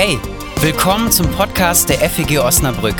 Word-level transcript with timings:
Hey, 0.00 0.16
willkommen 0.60 1.10
zum 1.10 1.28
Podcast 1.32 1.88
der 1.88 1.98
FEG 2.08 2.38
Osnabrück. 2.38 2.94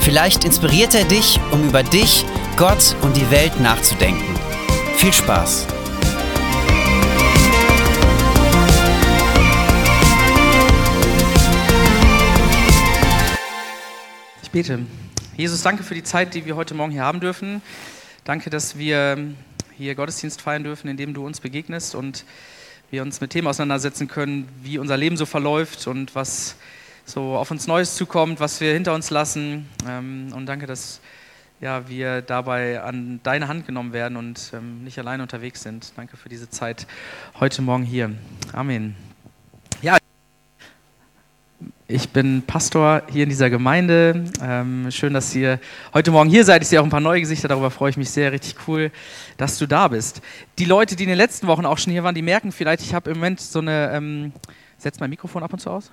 Vielleicht 0.00 0.44
inspiriert 0.44 0.92
er 0.92 1.04
dich, 1.04 1.38
um 1.52 1.68
über 1.68 1.84
dich, 1.84 2.26
Gott 2.56 2.96
und 3.02 3.16
die 3.16 3.30
Welt 3.30 3.60
nachzudenken. 3.60 4.34
Viel 4.96 5.12
Spaß! 5.12 5.68
Ich 14.42 14.50
bete. 14.50 14.80
Jesus, 15.36 15.62
danke 15.62 15.84
für 15.84 15.94
die 15.94 16.02
Zeit, 16.02 16.34
die 16.34 16.44
wir 16.44 16.56
heute 16.56 16.74
Morgen 16.74 16.90
hier 16.90 17.04
haben 17.04 17.20
dürfen. 17.20 17.62
Danke, 18.24 18.50
dass 18.50 18.76
wir 18.76 19.16
hier 19.78 19.94
Gottesdienst 19.94 20.42
feiern 20.42 20.64
dürfen, 20.64 20.88
indem 20.88 21.14
du 21.14 21.24
uns 21.24 21.38
begegnest 21.38 21.94
und 21.94 22.24
wir 22.90 23.02
uns 23.02 23.20
mit 23.20 23.30
Themen 23.30 23.46
auseinandersetzen 23.46 24.08
können, 24.08 24.48
wie 24.62 24.78
unser 24.78 24.96
Leben 24.96 25.16
so 25.16 25.26
verläuft 25.26 25.86
und 25.86 26.14
was 26.14 26.56
so 27.04 27.36
auf 27.36 27.50
uns 27.50 27.66
Neues 27.66 27.94
zukommt, 27.96 28.40
was 28.40 28.60
wir 28.60 28.72
hinter 28.72 28.94
uns 28.94 29.10
lassen. 29.10 29.68
Ähm, 29.88 30.32
und 30.34 30.46
danke, 30.46 30.66
dass 30.66 31.00
ja, 31.60 31.88
wir 31.88 32.22
dabei 32.22 32.80
an 32.82 33.20
deine 33.22 33.48
Hand 33.48 33.66
genommen 33.66 33.92
werden 33.92 34.16
und 34.16 34.52
ähm, 34.54 34.82
nicht 34.82 34.98
alleine 34.98 35.22
unterwegs 35.22 35.62
sind. 35.62 35.92
Danke 35.96 36.16
für 36.16 36.28
diese 36.28 36.48
Zeit 36.48 36.86
heute 37.38 37.62
Morgen 37.62 37.84
hier. 37.84 38.12
Amen. 38.52 39.09
Ich 41.92 42.10
bin 42.10 42.42
Pastor 42.42 43.02
hier 43.10 43.24
in 43.24 43.30
dieser 43.30 43.50
Gemeinde. 43.50 44.24
Ähm, 44.40 44.88
schön, 44.92 45.12
dass 45.12 45.34
ihr 45.34 45.58
heute 45.92 46.12
Morgen 46.12 46.30
hier 46.30 46.44
seid. 46.44 46.62
Ich 46.62 46.68
sehe 46.68 46.80
auch 46.80 46.84
ein 46.84 46.90
paar 46.90 47.00
neue 47.00 47.18
Gesichter, 47.18 47.48
darüber 47.48 47.72
freue 47.72 47.90
ich 47.90 47.96
mich 47.96 48.10
sehr. 48.10 48.30
Richtig 48.30 48.54
cool, 48.68 48.92
dass 49.36 49.58
du 49.58 49.66
da 49.66 49.88
bist. 49.88 50.22
Die 50.60 50.66
Leute, 50.66 50.94
die 50.94 51.02
in 51.02 51.08
den 51.08 51.18
letzten 51.18 51.48
Wochen 51.48 51.66
auch 51.66 51.78
schon 51.78 51.92
hier 51.92 52.04
waren, 52.04 52.14
die 52.14 52.22
merken 52.22 52.52
vielleicht, 52.52 52.82
ich 52.82 52.94
habe 52.94 53.10
im 53.10 53.16
Moment 53.16 53.40
so 53.40 53.58
eine. 53.58 53.90
Ähm, 53.92 54.32
setzt 54.78 55.00
mein 55.00 55.10
Mikrofon 55.10 55.42
ab 55.42 55.52
und 55.52 55.58
zu 55.58 55.68
aus? 55.68 55.90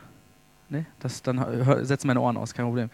Nee, 0.69 0.83
das, 0.99 1.21
dann 1.23 1.85
setzen 1.85 2.07
meine 2.07 2.19
Ohren 2.19 2.35
aus, 2.35 2.53
kein 2.53 2.65
Problem. 2.65 2.89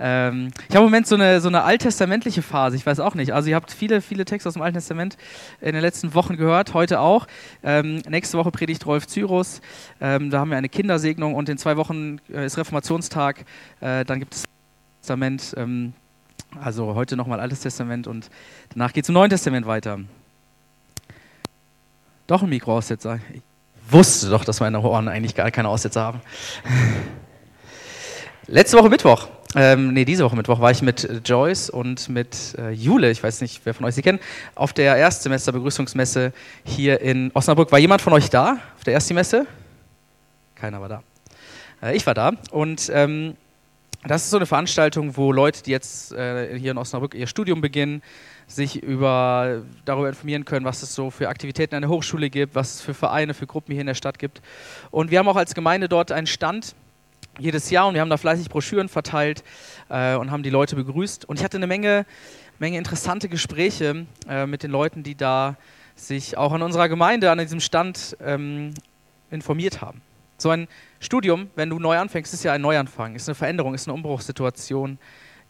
Ähm, 0.00 0.50
ich 0.66 0.74
habe 0.74 0.78
im 0.78 0.90
Moment 0.90 1.06
so 1.06 1.14
eine, 1.14 1.42
so 1.42 1.48
eine 1.48 1.62
alttestamentliche 1.62 2.40
Phase, 2.40 2.76
ich 2.76 2.86
weiß 2.86 3.00
auch 3.00 3.14
nicht. 3.14 3.34
Also 3.34 3.50
ihr 3.50 3.54
habt 3.54 3.70
viele, 3.70 4.00
viele 4.00 4.24
Texte 4.24 4.48
aus 4.48 4.54
dem 4.54 4.62
Alten 4.62 4.76
Testament 4.76 5.18
in 5.60 5.74
den 5.74 5.82
letzten 5.82 6.14
Wochen 6.14 6.38
gehört, 6.38 6.72
heute 6.72 7.00
auch. 7.00 7.26
Ähm, 7.62 8.00
nächste 8.08 8.38
Woche 8.38 8.50
predigt 8.50 8.86
Rolf 8.86 9.06
Cyrus, 9.06 9.60
ähm, 10.00 10.30
da 10.30 10.40
haben 10.40 10.50
wir 10.50 10.56
eine 10.56 10.70
Kindersegnung 10.70 11.34
und 11.34 11.50
in 11.50 11.58
zwei 11.58 11.76
Wochen 11.76 12.18
äh, 12.32 12.46
ist 12.46 12.56
Reformationstag, 12.56 13.44
äh, 13.80 14.06
dann 14.06 14.20
gibt 14.20 14.34
es 14.34 14.44
Testament, 15.02 15.54
ähm, 15.58 15.92
also 16.58 16.94
heute 16.94 17.14
nochmal 17.14 17.40
Altes 17.40 17.60
Testament 17.60 18.06
und 18.06 18.30
danach 18.70 18.94
geht 18.94 19.04
es 19.04 19.10
im 19.10 19.14
Neuen 19.14 19.28
Testament 19.28 19.66
weiter. 19.66 20.00
Doch 22.26 22.42
ein 22.42 22.48
Mikroaussetzer. 22.48 23.20
Ich 23.88 23.94
wusste 23.94 24.28
doch, 24.28 24.44
dass 24.44 24.60
meine 24.60 24.82
Ohren 24.82 25.08
eigentlich 25.08 25.34
gar 25.34 25.50
keine 25.50 25.70
Aussätze 25.70 25.98
haben. 25.98 26.20
Letzte 28.46 28.76
Woche 28.76 28.90
Mittwoch, 28.90 29.28
ähm, 29.54 29.94
nee, 29.94 30.04
diese 30.04 30.24
Woche 30.24 30.36
Mittwoch 30.36 30.60
war 30.60 30.70
ich 30.70 30.82
mit 30.82 31.08
Joyce 31.24 31.70
und 31.70 32.10
mit 32.10 32.54
äh, 32.58 32.70
Jule, 32.70 33.10
ich 33.10 33.22
weiß 33.22 33.40
nicht, 33.40 33.62
wer 33.64 33.72
von 33.72 33.86
euch 33.86 33.94
sie 33.94 34.02
kennt, 34.02 34.20
auf 34.54 34.74
der 34.74 34.96
Erstsemester-Begrüßungsmesse 34.96 36.34
hier 36.64 37.00
in 37.00 37.30
Osnabrück. 37.32 37.72
War 37.72 37.78
jemand 37.78 38.02
von 38.02 38.12
euch 38.12 38.28
da 38.28 38.58
auf 38.76 38.84
der 38.84 38.92
Erstsemester? 38.92 39.46
Keiner 40.54 40.82
war 40.82 40.90
da. 40.90 41.02
Äh, 41.82 41.96
ich 41.96 42.06
war 42.06 42.12
da 42.12 42.32
und 42.50 42.90
ähm, 42.92 43.38
das 44.06 44.24
ist 44.24 44.30
so 44.30 44.36
eine 44.36 44.44
Veranstaltung, 44.44 45.16
wo 45.16 45.32
Leute, 45.32 45.62
die 45.62 45.70
jetzt 45.70 46.12
äh, 46.12 46.58
hier 46.58 46.72
in 46.72 46.78
Osnabrück 46.78 47.14
ihr 47.14 47.26
Studium 47.26 47.62
beginnen, 47.62 48.02
sich 48.48 48.82
über, 48.82 49.62
darüber 49.84 50.08
informieren 50.08 50.44
können, 50.44 50.64
was 50.64 50.82
es 50.82 50.94
so 50.94 51.10
für 51.10 51.28
Aktivitäten 51.28 51.74
an 51.74 51.82
der 51.82 51.90
Hochschule 51.90 52.30
gibt, 52.30 52.54
was 52.54 52.76
es 52.76 52.80
für 52.80 52.94
Vereine, 52.94 53.34
für 53.34 53.46
Gruppen 53.46 53.72
hier 53.72 53.82
in 53.82 53.86
der 53.86 53.94
Stadt 53.94 54.18
gibt. 54.18 54.40
Und 54.90 55.10
wir 55.10 55.18
haben 55.18 55.28
auch 55.28 55.36
als 55.36 55.54
Gemeinde 55.54 55.88
dort 55.88 56.10
einen 56.10 56.26
Stand 56.26 56.74
jedes 57.38 57.70
Jahr 57.70 57.86
und 57.86 57.94
wir 57.94 58.00
haben 58.00 58.10
da 58.10 58.16
fleißig 58.16 58.48
Broschüren 58.48 58.88
verteilt 58.88 59.44
äh, 59.90 60.16
und 60.16 60.30
haben 60.30 60.42
die 60.42 60.50
Leute 60.50 60.74
begrüßt. 60.76 61.26
Und 61.26 61.38
ich 61.38 61.44
hatte 61.44 61.58
eine 61.58 61.66
Menge, 61.66 62.06
Menge 62.58 62.78
interessante 62.78 63.28
Gespräche 63.28 64.06
äh, 64.28 64.46
mit 64.46 64.62
den 64.62 64.70
Leuten, 64.70 65.02
die 65.02 65.14
da 65.14 65.56
sich 65.94 66.36
auch 66.36 66.52
an 66.52 66.62
unserer 66.62 66.88
Gemeinde, 66.88 67.30
an 67.30 67.38
diesem 67.38 67.60
Stand 67.60 68.16
ähm, 68.24 68.72
informiert 69.30 69.82
haben. 69.82 70.00
So 70.38 70.50
ein 70.50 70.68
Studium, 71.00 71.50
wenn 71.54 71.68
du 71.68 71.78
neu 71.78 71.98
anfängst, 71.98 72.32
ist 72.32 72.44
ja 72.44 72.52
ein 72.52 72.60
Neuanfang, 72.60 73.14
ist 73.14 73.28
eine 73.28 73.34
Veränderung, 73.34 73.74
ist 73.74 73.88
eine 73.88 73.94
Umbruchssituation 73.94 74.98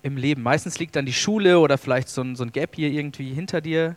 im 0.03 0.17
Leben. 0.17 0.43
Meistens 0.43 0.79
liegt 0.79 0.97
dann 0.97 1.07
die 1.07 1.13
Schule 1.13 1.59
oder 1.59 1.79
vielleicht 1.79 2.09
so 2.09 2.23
ein, 2.23 2.37
so 2.37 2.45
ein 2.45 2.53
Gap 2.53 2.77
hier 2.77 2.91
irgendwie 2.91 3.33
hinter 3.33 3.61
dir. 3.61 3.97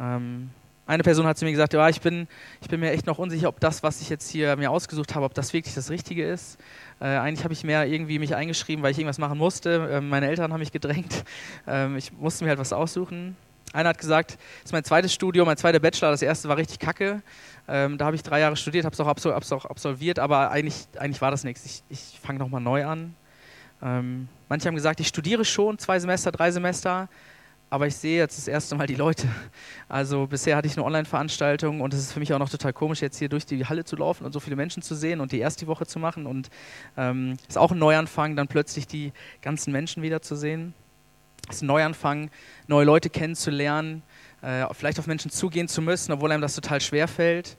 Ähm, 0.00 0.50
eine 0.86 1.02
Person 1.02 1.26
hat 1.26 1.38
zu 1.38 1.46
mir 1.46 1.50
gesagt, 1.50 1.72
ja, 1.72 1.88
ich, 1.88 2.02
bin, 2.02 2.28
ich 2.60 2.68
bin 2.68 2.80
mir 2.80 2.90
echt 2.90 3.06
noch 3.06 3.18
unsicher, 3.18 3.48
ob 3.48 3.58
das, 3.58 3.82
was 3.82 4.02
ich 4.02 4.10
jetzt 4.10 4.28
hier 4.28 4.54
mir 4.56 4.70
ausgesucht 4.70 5.14
habe, 5.14 5.24
ob 5.24 5.32
das 5.32 5.54
wirklich 5.54 5.74
das 5.74 5.88
Richtige 5.88 6.26
ist. 6.26 6.58
Äh, 7.00 7.06
eigentlich 7.06 7.42
habe 7.44 7.54
ich 7.54 7.64
mehr 7.64 7.86
irgendwie 7.86 8.18
mich 8.18 8.34
eingeschrieben, 8.34 8.82
weil 8.82 8.92
ich 8.92 8.98
irgendwas 8.98 9.18
machen 9.18 9.38
musste. 9.38 9.88
Ähm, 9.90 10.10
meine 10.10 10.28
Eltern 10.28 10.52
haben 10.52 10.60
mich 10.60 10.72
gedrängt. 10.72 11.24
Ähm, 11.66 11.96
ich 11.96 12.12
musste 12.12 12.44
mir 12.44 12.50
halt 12.50 12.58
was 12.58 12.74
aussuchen. 12.74 13.36
Einer 13.72 13.88
hat 13.88 13.98
gesagt, 13.98 14.32
das 14.32 14.66
ist 14.66 14.72
mein 14.72 14.84
zweites 14.84 15.14
Studium, 15.14 15.46
mein 15.46 15.56
zweiter 15.56 15.80
Bachelor. 15.80 16.10
Das 16.10 16.20
erste 16.20 16.48
war 16.48 16.58
richtig 16.58 16.78
kacke. 16.78 17.22
Ähm, 17.66 17.96
da 17.96 18.04
habe 18.04 18.16
ich 18.16 18.22
drei 18.22 18.40
Jahre 18.40 18.56
studiert, 18.56 18.84
habe 18.84 18.94
es 18.94 19.00
auch, 19.52 19.64
absolviert, 19.64 20.18
aber 20.18 20.50
eigentlich, 20.50 20.86
eigentlich 20.98 21.22
war 21.22 21.30
das 21.30 21.42
nichts. 21.42 21.64
Ich, 21.64 21.82
ich 21.88 22.20
fange 22.20 22.38
nochmal 22.38 22.60
neu 22.60 22.84
an. 22.84 23.14
Ähm, 23.84 24.28
manche 24.48 24.66
haben 24.66 24.74
gesagt, 24.74 24.98
ich 25.00 25.08
studiere 25.08 25.44
schon 25.44 25.78
zwei 25.78 25.98
Semester, 25.98 26.32
drei 26.32 26.50
Semester, 26.50 27.08
aber 27.68 27.86
ich 27.86 27.96
sehe 27.96 28.18
jetzt 28.18 28.38
das 28.38 28.48
erste 28.48 28.76
Mal 28.76 28.86
die 28.86 28.94
Leute. 28.94 29.28
Also 29.88 30.26
bisher 30.26 30.56
hatte 30.56 30.66
ich 30.66 30.76
eine 30.76 30.86
Online-Veranstaltung 30.86 31.82
und 31.82 31.92
es 31.92 32.00
ist 32.00 32.12
für 32.12 32.20
mich 32.20 32.32
auch 32.32 32.38
noch 32.38 32.48
total 32.48 32.72
komisch, 32.72 33.02
jetzt 33.02 33.18
hier 33.18 33.28
durch 33.28 33.44
die 33.44 33.66
Halle 33.66 33.84
zu 33.84 33.96
laufen 33.96 34.24
und 34.24 34.32
so 34.32 34.40
viele 34.40 34.56
Menschen 34.56 34.82
zu 34.82 34.94
sehen 34.94 35.20
und 35.20 35.32
die 35.32 35.38
erste 35.38 35.66
Woche 35.66 35.86
zu 35.86 35.98
machen. 35.98 36.26
Und 36.26 36.48
ähm, 36.96 37.36
ist 37.46 37.58
auch 37.58 37.72
ein 37.72 37.78
Neuanfang, 37.78 38.36
dann 38.36 38.48
plötzlich 38.48 38.86
die 38.86 39.12
ganzen 39.42 39.72
Menschen 39.72 40.02
wieder 40.02 40.22
zu 40.22 40.34
sehen. 40.34 40.72
Es 41.48 41.56
ist 41.56 41.62
ein 41.62 41.66
Neuanfang, 41.66 42.30
neue 42.68 42.86
Leute 42.86 43.10
kennenzulernen, 43.10 44.02
äh, 44.40 44.64
vielleicht 44.72 44.98
auf 44.98 45.06
Menschen 45.06 45.30
zugehen 45.30 45.68
zu 45.68 45.82
müssen, 45.82 46.12
obwohl 46.12 46.32
einem 46.32 46.40
das 46.40 46.54
total 46.54 46.80
schwer 46.80 47.06
fällt. 47.06 47.58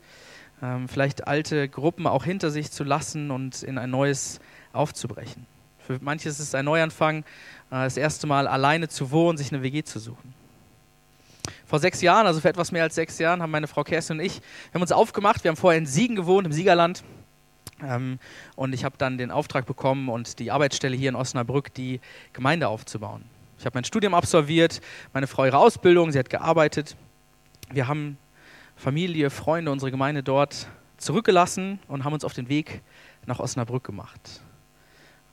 Ähm, 0.63 0.87
vielleicht 0.87 1.27
alte 1.27 1.69
Gruppen 1.69 2.07
auch 2.07 2.23
hinter 2.23 2.49
sich 2.49 2.71
zu 2.71 2.83
lassen 2.83 3.29
und 3.29 3.61
in 3.61 3.77
ein 3.77 3.91
neues 3.91 4.39
aufzubrechen. 4.73 5.45
Für 5.85 5.99
manche 6.01 6.29
ist 6.29 6.39
es 6.39 6.55
ein 6.55 6.65
Neuanfang, 6.65 7.19
äh, 7.19 7.23
das 7.69 7.97
erste 7.97 8.25
Mal 8.25 8.47
alleine 8.47 8.87
zu 8.87 9.11
wohnen, 9.11 9.37
sich 9.37 9.51
eine 9.51 9.61
WG 9.61 9.83
zu 9.83 9.99
suchen. 9.99 10.33
Vor 11.65 11.79
sechs 11.79 12.01
Jahren, 12.01 12.25
also 12.25 12.39
für 12.39 12.49
etwas 12.49 12.71
mehr 12.71 12.83
als 12.83 12.95
sechs 12.95 13.19
Jahren, 13.19 13.41
haben 13.41 13.51
meine 13.51 13.67
Frau 13.67 13.83
Kerstin 13.83 14.19
und 14.19 14.25
ich, 14.25 14.41
haben 14.73 14.81
uns 14.81 14.91
aufgemacht. 14.91 15.43
Wir 15.43 15.49
haben 15.49 15.57
vorher 15.57 15.77
in 15.77 15.85
Siegen 15.85 16.15
gewohnt, 16.15 16.47
im 16.47 16.53
Siegerland. 16.53 17.03
Ähm, 17.83 18.19
und 18.55 18.73
ich 18.73 18.83
habe 18.83 18.97
dann 18.97 19.17
den 19.17 19.31
Auftrag 19.31 19.65
bekommen 19.65 20.09
und 20.09 20.39
die 20.39 20.51
Arbeitsstelle 20.51 20.95
hier 20.95 21.09
in 21.09 21.15
Osnabrück, 21.15 21.73
die 21.73 21.99
Gemeinde 22.33 22.67
aufzubauen. 22.67 23.23
Ich 23.59 23.65
habe 23.65 23.77
mein 23.77 23.83
Studium 23.83 24.13
absolviert, 24.13 24.81
meine 25.13 25.27
Frau 25.27 25.45
ihre 25.45 25.57
Ausbildung, 25.57 26.11
sie 26.11 26.19
hat 26.19 26.29
gearbeitet. 26.29 26.95
Wir 27.71 27.87
haben 27.87 28.17
Familie, 28.75 29.29
Freunde, 29.29 29.71
unsere 29.71 29.91
Gemeinde 29.91 30.23
dort 30.23 30.67
zurückgelassen 30.97 31.79
und 31.87 32.03
haben 32.03 32.13
uns 32.13 32.25
auf 32.25 32.33
den 32.33 32.49
Weg 32.49 32.81
nach 33.25 33.39
Osnabrück 33.39 33.83
gemacht. 33.83 34.41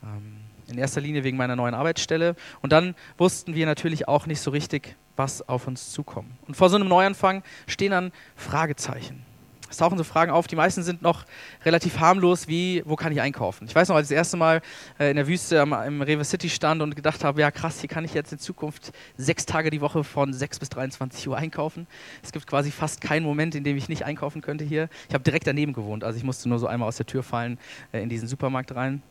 Ähm, 0.02 0.41
in 0.72 0.78
erster 0.78 1.00
Linie 1.00 1.25
wegen 1.25 1.37
meiner 1.37 1.56
neuen 1.56 1.75
Arbeitsstelle. 1.75 2.34
Und 2.60 2.72
dann 2.72 2.94
wussten 3.19 3.55
wir 3.55 3.66
natürlich 3.66 4.09
auch 4.09 4.27
nicht 4.27 4.41
so 4.41 4.50
richtig, 4.50 4.97
was 5.16 5.49
auf 5.49 5.66
uns 5.66 5.93
zukommt. 5.93 6.31
Und 6.47 6.56
vor 6.56 6.69
so 6.71 6.77
einem 6.77 6.88
Neuanfang 6.88 7.43
stehen 7.66 7.91
dann 7.91 8.12
Fragezeichen. 8.34 9.25
Es 9.72 9.78
tauchen 9.78 9.97
so 9.97 10.05
Fragen 10.05 10.31
auf, 10.31 10.47
die 10.47 10.56
meisten 10.56 10.82
sind 10.82 11.00
noch 11.00 11.25
relativ 11.65 11.99
harmlos, 11.99 12.47
wie, 12.47 12.82
wo 12.84 12.94
kann 12.94 13.11
ich 13.11 13.22
einkaufen? 13.22 13.66
Ich 13.66 13.75
weiß 13.75 13.88
noch, 13.88 13.97
als 13.97 14.11
ich 14.11 14.15
das 14.15 14.19
erste 14.19 14.37
Mal 14.37 14.61
äh, 14.99 15.09
in 15.09 15.16
der 15.16 15.27
Wüste 15.27 15.56
im 15.56 16.03
Rewe 16.03 16.25
City 16.25 16.50
stand 16.50 16.82
und 16.82 16.94
gedacht 16.94 17.25
habe, 17.25 17.41
ja 17.41 17.50
krass, 17.50 17.81
hier 17.81 17.88
kann 17.88 18.05
ich 18.05 18.12
jetzt 18.12 18.32
in 18.32 18.38
Zukunft 18.38 18.93
sechs 19.16 19.47
Tage 19.47 19.71
die 19.71 19.81
Woche 19.81 20.05
von 20.05 20.34
6 20.34 20.59
bis 20.59 20.69
23 20.69 21.27
Uhr 21.27 21.38
einkaufen. 21.38 21.87
Es 22.22 22.32
gibt 22.32 22.47
quasi 22.47 22.71
fast 22.71 23.00
keinen 23.00 23.25
Moment, 23.25 23.55
in 23.55 23.65
dem 23.65 23.78
ich 23.78 23.88
nicht 23.88 24.05
einkaufen 24.05 24.43
könnte 24.43 24.62
hier. 24.62 24.91
Ich 25.09 25.15
habe 25.15 25.25
direkt 25.25 25.46
daneben 25.46 25.73
gewohnt, 25.73 26.05
also 26.05 26.19
ich 26.19 26.25
musste 26.25 26.50
nur 26.50 26.58
so 26.58 26.67
einmal 26.67 26.88
aus 26.88 26.99
der 26.99 27.06
Tür 27.06 27.23
fallen 27.23 27.58
äh, 27.93 28.02
in 28.02 28.11
diesen 28.11 28.29
Supermarkt 28.29 28.75
rein. 28.75 29.02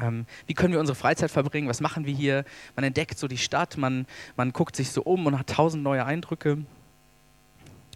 Ähm, 0.00 0.26
wie 0.46 0.54
können 0.54 0.72
wir 0.72 0.80
unsere 0.80 0.96
Freizeit 0.96 1.30
verbringen? 1.30 1.68
Was 1.68 1.80
machen 1.80 2.06
wir 2.06 2.14
hier? 2.14 2.44
Man 2.76 2.84
entdeckt 2.84 3.18
so 3.18 3.28
die 3.28 3.38
Stadt, 3.38 3.76
man, 3.76 4.06
man 4.36 4.52
guckt 4.52 4.76
sich 4.76 4.90
so 4.90 5.02
um 5.02 5.26
und 5.26 5.38
hat 5.38 5.48
tausend 5.48 5.82
neue 5.82 6.04
Eindrücke. 6.04 6.58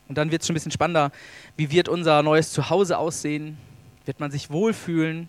Und 0.09 0.19
dann 0.19 0.31
wird 0.31 0.43
es 0.43 0.47
schon 0.47 0.55
ein 0.55 0.57
bisschen 0.57 0.73
spannender. 0.73 1.13
Wie 1.57 1.71
wird 1.71 1.89
unser 1.89 2.23
neues 2.23 2.53
Zuhause 2.53 2.99
aussehen? 2.99 3.57
Wird 4.05 4.21
man 4.21 4.31
sich 4.31 4.51
wohlfühlen? 4.51 5.29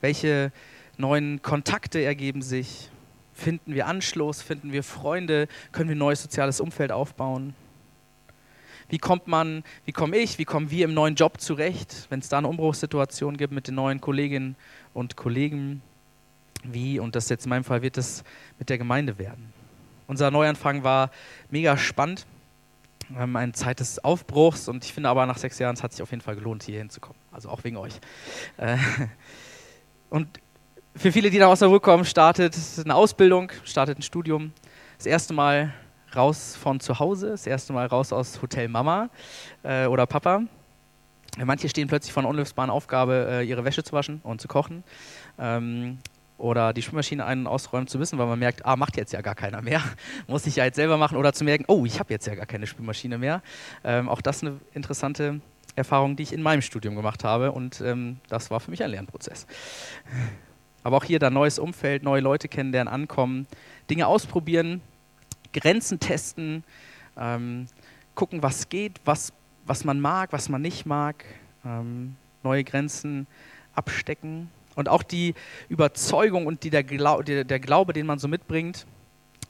Welche 0.00 0.50
neuen 0.96 1.40
Kontakte 1.42 2.02
ergeben 2.02 2.42
sich? 2.42 2.90
Finden 3.32 3.74
wir 3.74 3.86
Anschluss? 3.86 4.42
Finden 4.42 4.72
wir 4.72 4.82
Freunde? 4.82 5.48
Können 5.70 5.88
wir 5.88 5.94
ein 5.94 5.98
neues 5.98 6.22
soziales 6.22 6.60
Umfeld 6.60 6.90
aufbauen? 6.90 7.54
Wie 8.92 8.98
kommt 8.98 9.26
man, 9.26 9.64
wie 9.86 9.92
komme 9.92 10.18
ich, 10.18 10.36
wie 10.36 10.44
kommen 10.44 10.70
wir 10.70 10.84
im 10.84 10.92
neuen 10.92 11.14
Job 11.14 11.40
zurecht, 11.40 12.08
wenn 12.10 12.20
es 12.20 12.28
da 12.28 12.36
eine 12.36 12.48
Umbruchssituation 12.48 13.38
gibt 13.38 13.54
mit 13.54 13.66
den 13.66 13.74
neuen 13.74 14.02
Kolleginnen 14.02 14.54
und 14.92 15.16
Kollegen? 15.16 15.80
Wie, 16.62 17.00
und 17.00 17.16
das 17.16 17.30
jetzt 17.30 17.46
in 17.46 17.48
meinem 17.48 17.64
Fall 17.64 17.80
wird 17.80 17.96
es 17.96 18.22
mit 18.58 18.68
der 18.68 18.76
Gemeinde 18.76 19.18
werden. 19.18 19.50
Unser 20.08 20.30
Neuanfang 20.30 20.84
war 20.84 21.10
mega 21.48 21.78
spannend. 21.78 22.26
ähm, 23.18 23.34
eine 23.34 23.52
Zeit 23.52 23.80
des 23.80 24.04
Aufbruchs 24.04 24.68
und 24.68 24.84
ich 24.84 24.92
finde 24.92 25.08
aber 25.08 25.24
nach 25.24 25.38
sechs 25.38 25.58
Jahren 25.58 25.72
es 25.74 25.82
hat 25.82 25.92
sich 25.92 26.02
auf 26.02 26.10
jeden 26.10 26.22
Fall 26.22 26.34
gelohnt, 26.34 26.62
hier 26.62 26.76
hinzukommen. 26.76 27.18
Also 27.30 27.48
auch 27.48 27.64
wegen 27.64 27.78
euch. 27.78 27.94
Äh, 28.58 28.76
und 30.10 30.28
für 30.94 31.12
viele, 31.12 31.30
die 31.30 31.38
da 31.38 31.46
aus 31.46 31.60
der 31.60 31.68
Ruhe 31.68 31.80
kommen, 31.80 32.04
startet 32.04 32.54
eine 32.84 32.94
Ausbildung, 32.94 33.52
startet 33.64 33.98
ein 33.98 34.02
Studium. 34.02 34.52
Das 34.98 35.06
erste 35.06 35.32
Mal 35.32 35.72
raus 36.14 36.56
von 36.56 36.80
zu 36.80 36.98
Hause, 36.98 37.30
das 37.30 37.46
erste 37.46 37.72
Mal 37.72 37.86
raus 37.86 38.12
aus 38.12 38.40
Hotel 38.42 38.68
Mama 38.68 39.10
äh, 39.62 39.86
oder 39.86 40.06
Papa. 40.06 40.42
Manche 41.42 41.68
stehen 41.68 41.88
plötzlich 41.88 42.12
vor 42.12 42.22
einer 42.22 42.28
unlösbaren 42.28 42.70
Aufgabe, 42.70 43.26
äh, 43.30 43.42
ihre 43.42 43.64
Wäsche 43.64 43.82
zu 43.82 43.92
waschen 43.92 44.20
und 44.22 44.40
zu 44.40 44.48
kochen. 44.48 44.84
Ähm, 45.38 45.98
oder 46.36 46.72
die 46.72 46.82
Spülmaschine 46.82 47.24
ein- 47.24 47.40
und 47.40 47.46
ausräumen 47.46 47.86
zu 47.86 47.98
müssen, 47.98 48.18
weil 48.18 48.26
man 48.26 48.38
merkt, 48.38 48.66
ah, 48.66 48.76
macht 48.76 48.96
jetzt 48.96 49.12
ja 49.12 49.20
gar 49.20 49.34
keiner 49.34 49.62
mehr, 49.62 49.80
muss 50.26 50.46
ich 50.46 50.56
ja 50.56 50.64
jetzt 50.64 50.76
selber 50.76 50.96
machen. 50.98 51.16
Oder 51.16 51.32
zu 51.32 51.44
merken, 51.44 51.64
oh, 51.68 51.86
ich 51.86 52.00
habe 52.00 52.12
jetzt 52.12 52.26
ja 52.26 52.34
gar 52.34 52.46
keine 52.46 52.66
Spülmaschine 52.66 53.16
mehr. 53.16 53.42
Ähm, 53.84 54.08
auch 54.08 54.20
das 54.20 54.42
eine 54.42 54.58
interessante 54.74 55.40
Erfahrung, 55.74 56.16
die 56.16 56.24
ich 56.24 56.32
in 56.32 56.42
meinem 56.42 56.60
Studium 56.60 56.96
gemacht 56.96 57.24
habe 57.24 57.52
und 57.52 57.80
ähm, 57.80 58.18
das 58.28 58.50
war 58.50 58.60
für 58.60 58.70
mich 58.70 58.82
ein 58.82 58.90
Lernprozess. 58.90 59.46
Aber 60.82 60.96
auch 60.98 61.04
hier 61.04 61.18
dann 61.18 61.32
neues 61.32 61.58
Umfeld, 61.58 62.02
neue 62.02 62.20
Leute 62.20 62.48
kennenlernen, 62.48 62.92
ankommen, 62.92 63.46
Dinge 63.88 64.06
ausprobieren, 64.06 64.82
Grenzen 65.52 66.00
testen, 66.00 66.64
ähm, 67.16 67.66
gucken, 68.14 68.42
was 68.42 68.68
geht, 68.68 69.00
was, 69.04 69.32
was 69.66 69.84
man 69.84 70.00
mag, 70.00 70.32
was 70.32 70.48
man 70.48 70.62
nicht 70.62 70.86
mag, 70.86 71.24
ähm, 71.64 72.16
neue 72.42 72.64
Grenzen 72.64 73.26
abstecken 73.74 74.50
und 74.74 74.88
auch 74.88 75.02
die 75.02 75.34
Überzeugung 75.68 76.46
und 76.46 76.64
die, 76.64 76.70
der, 76.70 76.84
Glau 76.84 77.22
der, 77.22 77.44
der 77.44 77.60
Glaube, 77.60 77.92
den 77.92 78.06
man 78.06 78.18
so 78.18 78.28
mitbringt, 78.28 78.86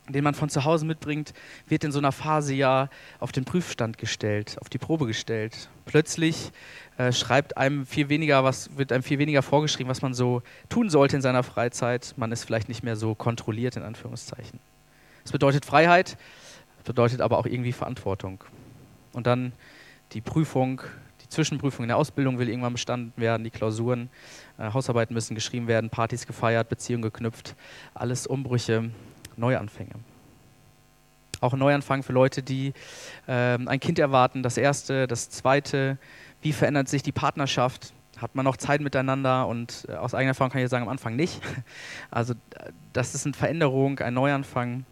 den 0.08 0.24
man 0.24 0.34
von 0.34 0.48
zu 0.48 0.64
Hause 0.64 0.84
mitbringt, 0.84 1.32
wird 1.68 1.84
in 1.84 1.92
so 1.92 1.98
einer 1.98 2.12
Phase 2.12 2.54
ja 2.54 2.88
auf 3.20 3.30
den 3.30 3.44
Prüfstand 3.44 3.98
gestellt, 3.98 4.56
auf 4.60 4.68
die 4.68 4.78
Probe 4.78 5.06
gestellt. 5.06 5.68
Plötzlich 5.84 6.50
äh, 6.98 7.12
schreibt 7.12 7.56
einem 7.56 7.86
viel 7.86 8.08
weniger, 8.08 8.42
was 8.42 8.76
wird 8.76 8.92
einem 8.92 9.04
viel 9.04 9.18
weniger 9.18 9.42
vorgeschrieben, 9.42 9.88
was 9.88 10.02
man 10.02 10.12
so 10.12 10.42
tun 10.68 10.90
sollte 10.90 11.16
in 11.16 11.22
seiner 11.22 11.44
Freizeit. 11.44 12.14
Man 12.16 12.32
ist 12.32 12.44
vielleicht 12.44 12.68
nicht 12.68 12.82
mehr 12.82 12.96
so 12.96 13.14
kontrolliert 13.14 13.76
in 13.76 13.82
Anführungszeichen. 13.82 14.58
Das 15.22 15.32
bedeutet 15.32 15.64
Freiheit, 15.64 16.16
bedeutet 16.84 17.20
aber 17.20 17.38
auch 17.38 17.46
irgendwie 17.46 17.72
Verantwortung. 17.72 18.42
Und 19.12 19.26
dann 19.26 19.52
die 20.12 20.20
Prüfung, 20.20 20.82
die 21.22 21.28
Zwischenprüfung 21.28 21.84
in 21.84 21.88
der 21.88 21.96
Ausbildung 21.96 22.38
will 22.38 22.48
irgendwann 22.48 22.72
bestanden 22.72 23.12
werden, 23.16 23.44
die 23.44 23.50
Klausuren, 23.50 24.10
äh, 24.58 24.72
Hausarbeiten 24.72 25.14
müssen 25.14 25.34
geschrieben 25.34 25.68
werden, 25.68 25.90
Partys 25.90 26.26
gefeiert, 26.26 26.68
Beziehungen 26.68 27.02
geknüpft, 27.02 27.54
alles 27.94 28.26
Umbrüche, 28.26 28.90
Neuanfänge. 29.36 29.94
Auch 31.40 31.52
ein 31.52 31.58
Neuanfang 31.58 32.02
für 32.02 32.12
Leute, 32.12 32.42
die 32.42 32.72
äh, 33.26 33.58
ein 33.58 33.80
Kind 33.80 33.98
erwarten, 33.98 34.42
das 34.42 34.56
erste, 34.56 35.08
das 35.08 35.28
zweite. 35.28 35.98
Wie 36.40 36.52
verändert 36.52 36.88
sich 36.88 37.02
die 37.02 37.10
Partnerschaft? 37.10 37.92
Hat 38.18 38.36
man 38.36 38.44
noch 38.44 38.56
Zeit 38.56 38.80
miteinander? 38.80 39.48
Und 39.48 39.86
äh, 39.88 39.94
aus 39.94 40.14
eigener 40.14 40.30
Erfahrung 40.30 40.52
kann 40.52 40.62
ich 40.62 40.68
sagen, 40.68 40.84
am 40.84 40.90
Anfang 40.90 41.16
nicht. 41.16 41.40
Also 42.10 42.34
das 42.92 43.14
ist 43.14 43.26
eine 43.26 43.34
Veränderung, 43.34 43.98
ein 43.98 44.14
Neuanfang. 44.14 44.84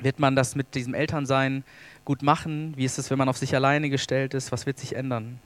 Wird 0.00 0.18
man 0.18 0.36
das 0.36 0.54
mit 0.54 0.74
diesem 0.74 0.94
Elternsein 0.94 1.64
gut 2.04 2.22
machen? 2.22 2.72
Wie 2.76 2.84
ist 2.84 2.98
es, 2.98 3.10
wenn 3.10 3.18
man 3.18 3.28
auf 3.28 3.36
sich 3.36 3.54
alleine 3.54 3.90
gestellt 3.90 4.34
ist? 4.34 4.52
Was 4.52 4.66
wird 4.66 4.78
sich 4.78 4.94
ändern? 4.94 5.40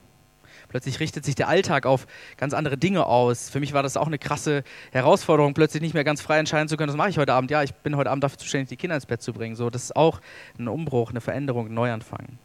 Plötzlich 0.69 0.99
richtet 0.99 1.25
sich 1.25 1.35
der 1.35 1.47
Alltag 1.47 1.85
auf 1.85 2.07
ganz 2.37 2.53
andere 2.53 2.77
Dinge 2.77 3.05
aus. 3.05 3.49
Für 3.49 3.59
mich 3.59 3.73
war 3.73 3.83
das 3.83 3.97
auch 3.97 4.07
eine 4.07 4.17
krasse 4.17 4.63
Herausforderung, 4.91 5.53
plötzlich 5.53 5.81
nicht 5.81 5.93
mehr 5.93 6.03
ganz 6.03 6.21
frei 6.21 6.39
entscheiden 6.39 6.67
zu 6.67 6.77
können, 6.77 6.89
was 6.89 6.97
mache 6.97 7.09
ich 7.09 7.17
heute 7.17 7.33
Abend? 7.33 7.51
Ja, 7.51 7.63
ich 7.63 7.73
bin 7.73 7.95
heute 7.95 8.09
Abend 8.09 8.23
dafür 8.23 8.37
zuständig, 8.37 8.69
die 8.69 8.77
Kinder 8.77 8.95
ins 8.95 9.05
Bett 9.05 9.21
zu 9.21 9.33
bringen. 9.33 9.55
So, 9.55 9.69
das 9.69 9.83
ist 9.83 9.95
auch 9.95 10.21
ein 10.57 10.67
Umbruch, 10.67 11.11
eine 11.11 11.21
Veränderung, 11.21 11.67
ein 11.67 11.73
Neuanfang. 11.73 12.39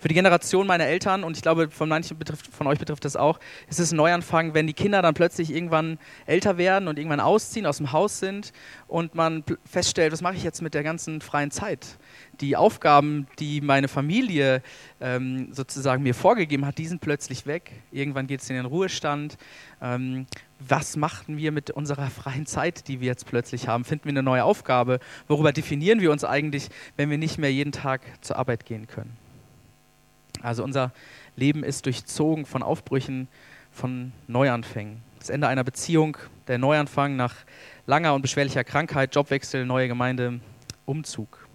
Für 0.00 0.06
die 0.06 0.14
Generation 0.14 0.68
meiner 0.68 0.84
Eltern, 0.84 1.24
und 1.24 1.36
ich 1.36 1.42
glaube, 1.42 1.70
von 1.70 1.88
manchen 1.88 2.16
betrifft, 2.16 2.46
von 2.54 2.68
euch 2.68 2.78
betrifft 2.78 3.04
das 3.04 3.16
auch, 3.16 3.40
ist 3.68 3.80
es 3.80 3.90
ein 3.90 3.96
Neuanfang, 3.96 4.54
wenn 4.54 4.68
die 4.68 4.72
Kinder 4.72 5.02
dann 5.02 5.14
plötzlich 5.14 5.52
irgendwann 5.52 5.98
älter 6.24 6.56
werden 6.56 6.86
und 6.86 7.00
irgendwann 7.00 7.18
ausziehen, 7.18 7.66
aus 7.66 7.78
dem 7.78 7.90
Haus 7.90 8.20
sind 8.20 8.52
und 8.86 9.16
man 9.16 9.42
feststellt, 9.68 10.12
was 10.12 10.22
mache 10.22 10.36
ich 10.36 10.44
jetzt 10.44 10.62
mit 10.62 10.74
der 10.74 10.84
ganzen 10.84 11.20
freien 11.20 11.50
Zeit? 11.50 11.98
Die 12.40 12.56
Aufgaben, 12.56 13.26
die 13.40 13.60
meine 13.60 13.88
Familie 13.88 14.62
ähm, 15.00 15.48
sozusagen 15.52 16.04
mir 16.04 16.14
vorgegeben 16.14 16.64
hat, 16.64 16.78
die 16.78 16.86
sind 16.86 17.00
plötzlich 17.00 17.44
weg. 17.46 17.72
Irgendwann 17.90 18.28
geht 18.28 18.40
es 18.40 18.48
in 18.50 18.54
den 18.54 18.66
Ruhestand. 18.66 19.36
Ähm, 19.82 20.26
was 20.60 20.96
machen 20.96 21.38
wir 21.38 21.50
mit 21.50 21.72
unserer 21.72 22.08
freien 22.10 22.46
Zeit, 22.46 22.86
die 22.86 23.00
wir 23.00 23.08
jetzt 23.08 23.26
plötzlich 23.26 23.66
haben? 23.66 23.84
Finden 23.84 24.04
wir 24.04 24.10
eine 24.10 24.22
neue 24.22 24.44
Aufgabe? 24.44 25.00
Worüber 25.26 25.52
definieren 25.52 26.00
wir 26.00 26.12
uns 26.12 26.22
eigentlich, 26.22 26.68
wenn 26.96 27.10
wir 27.10 27.18
nicht 27.18 27.38
mehr 27.38 27.52
jeden 27.52 27.72
Tag 27.72 28.02
zur 28.20 28.36
Arbeit 28.36 28.64
gehen 28.64 28.86
können? 28.86 29.27
Also 30.42 30.64
unser 30.64 30.92
Leben 31.36 31.64
ist 31.64 31.86
durchzogen 31.86 32.46
von 32.46 32.62
Aufbrüchen, 32.62 33.28
von 33.70 34.12
Neuanfängen. 34.26 35.02
Das 35.18 35.30
Ende 35.30 35.48
einer 35.48 35.64
Beziehung, 35.64 36.16
der 36.46 36.58
Neuanfang 36.58 37.16
nach 37.16 37.34
langer 37.86 38.14
und 38.14 38.22
beschwerlicher 38.22 38.64
Krankheit, 38.64 39.14
Jobwechsel, 39.14 39.66
neue 39.66 39.88
Gemeinde, 39.88 40.40
Umzug. 40.84 41.48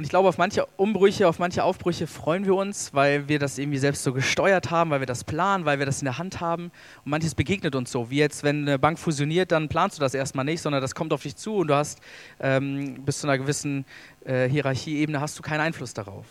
Und 0.00 0.04
ich 0.04 0.10
glaube, 0.10 0.28
auf 0.28 0.38
manche 0.38 0.64
Umbrüche, 0.76 1.28
auf 1.28 1.38
manche 1.38 1.62
Aufbrüche 1.62 2.06
freuen 2.06 2.46
wir 2.46 2.54
uns, 2.54 2.94
weil 2.94 3.28
wir 3.28 3.38
das 3.38 3.58
irgendwie 3.58 3.78
selbst 3.78 4.02
so 4.02 4.12
gesteuert 4.12 4.70
haben, 4.70 4.90
weil 4.90 5.00
wir 5.00 5.06
das 5.06 5.24
planen, 5.24 5.64
weil 5.64 5.78
wir 5.78 5.84
das 5.84 6.00
in 6.00 6.06
der 6.06 6.16
Hand 6.16 6.40
haben. 6.40 6.70
Und 7.04 7.10
manches 7.10 7.34
begegnet 7.34 7.74
uns 7.74 7.90
so. 7.90 8.08
Wie 8.08 8.16
jetzt, 8.16 8.42
wenn 8.42 8.66
eine 8.66 8.78
Bank 8.78 8.98
fusioniert, 8.98 9.52
dann 9.52 9.68
planst 9.68 9.98
du 9.98 10.00
das 10.00 10.14
erstmal 10.14 10.44
nicht, 10.44 10.62
sondern 10.62 10.80
das 10.80 10.94
kommt 10.94 11.12
auf 11.12 11.22
dich 11.22 11.36
zu 11.36 11.56
und 11.56 11.68
du 11.68 11.74
hast 11.74 12.00
ähm, 12.38 13.02
bis 13.04 13.20
zu 13.20 13.26
einer 13.26 13.36
gewissen 13.36 13.84
äh, 14.24 14.48
Hierarchieebene 14.48 15.20
hast 15.20 15.38
du 15.38 15.42
keinen 15.42 15.60
Einfluss 15.60 15.92
darauf. 15.92 16.24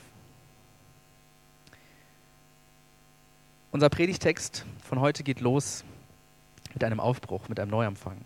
Unser 3.72 3.90
Predigtext 3.90 4.66
von 4.84 5.00
heute 5.00 5.22
geht 5.22 5.42
los 5.42 5.84
mit 6.74 6.84
einem 6.84 7.00
Aufbruch, 7.00 7.50
mit 7.50 7.60
einem 7.60 7.70
Neuanfang. 7.70 8.18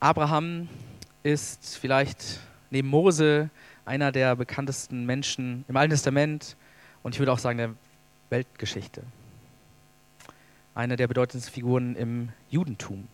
Abraham 0.00 0.70
ist 1.22 1.76
vielleicht 1.76 2.40
neben 2.70 2.88
Mose 2.88 3.50
einer 3.84 4.12
der 4.12 4.34
bekanntesten 4.34 5.04
Menschen 5.04 5.66
im 5.68 5.76
Alten 5.76 5.90
Testament 5.90 6.56
und 7.02 7.14
ich 7.14 7.18
würde 7.18 7.32
auch 7.32 7.38
sagen 7.38 7.58
der 7.58 7.74
Weltgeschichte. 8.30 9.02
Eine 10.74 10.96
der 10.96 11.06
bedeutendsten 11.06 11.52
Figuren 11.52 11.96
im 11.96 12.30
Judentum. 12.48 13.08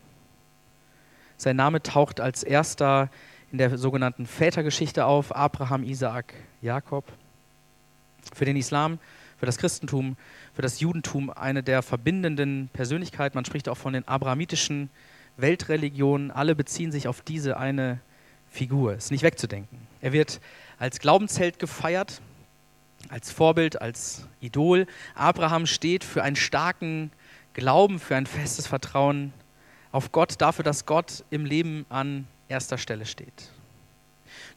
Sein 1.39 1.57
Name 1.57 1.83
taucht 1.83 2.21
als 2.21 2.45
erster 2.45 3.11
in 3.51 3.59
der 3.59 3.77
sogenannten 3.77 4.27
Vätergeschichte 4.27 5.07
auf, 5.07 5.35
Abraham, 5.35 5.83
Isaak, 5.83 6.35
Jakob. 6.63 7.05
Für 8.33 8.45
den 8.45 8.57
Islam 8.57 9.01
für 9.41 9.47
das 9.47 9.57
Christentum, 9.57 10.19
für 10.53 10.61
das 10.61 10.81
Judentum 10.81 11.31
eine 11.31 11.63
der 11.63 11.81
verbindenden 11.81 12.69
Persönlichkeiten. 12.75 13.39
Man 13.39 13.47
spricht 13.47 13.71
auch 13.71 13.77
von 13.79 13.95
den 13.95 14.07
abrahamitischen 14.07 14.91
Weltreligionen. 15.39 16.31
Alle 16.31 16.55
beziehen 16.55 16.93
sich 16.93 17.09
auf 17.09 17.23
diese 17.23 17.57
eine 17.57 18.01
Figur. 18.51 18.93
Ist 18.93 19.11
nicht 19.11 19.23
wegzudenken. 19.23 19.79
Er 20.03 20.13
wird 20.13 20.43
als 20.79 20.99
Glaubensheld 21.01 21.59
gefeiert, 21.59 22.21
als 23.09 23.33
Vorbild, 23.33 23.81
als 23.81 24.27
Idol. 24.43 24.87
Abraham 25.15 25.65
steht 25.65 26.05
für 26.05 26.23
einen 26.23 26.37
starken 26.37 27.11
Glauben, 27.55 27.99
für 27.99 28.17
ein 28.17 28.27
festes 28.27 28.67
Vertrauen 28.67 29.33
auf 29.91 30.13
Gott, 30.13 30.35
dafür, 30.39 30.65
dass 30.65 30.85
Gott 30.85 31.25
im 31.31 31.47
Leben 31.47 31.87
an 31.89 32.27
erster 32.49 32.77
Stelle 32.77 33.07
steht. 33.07 33.51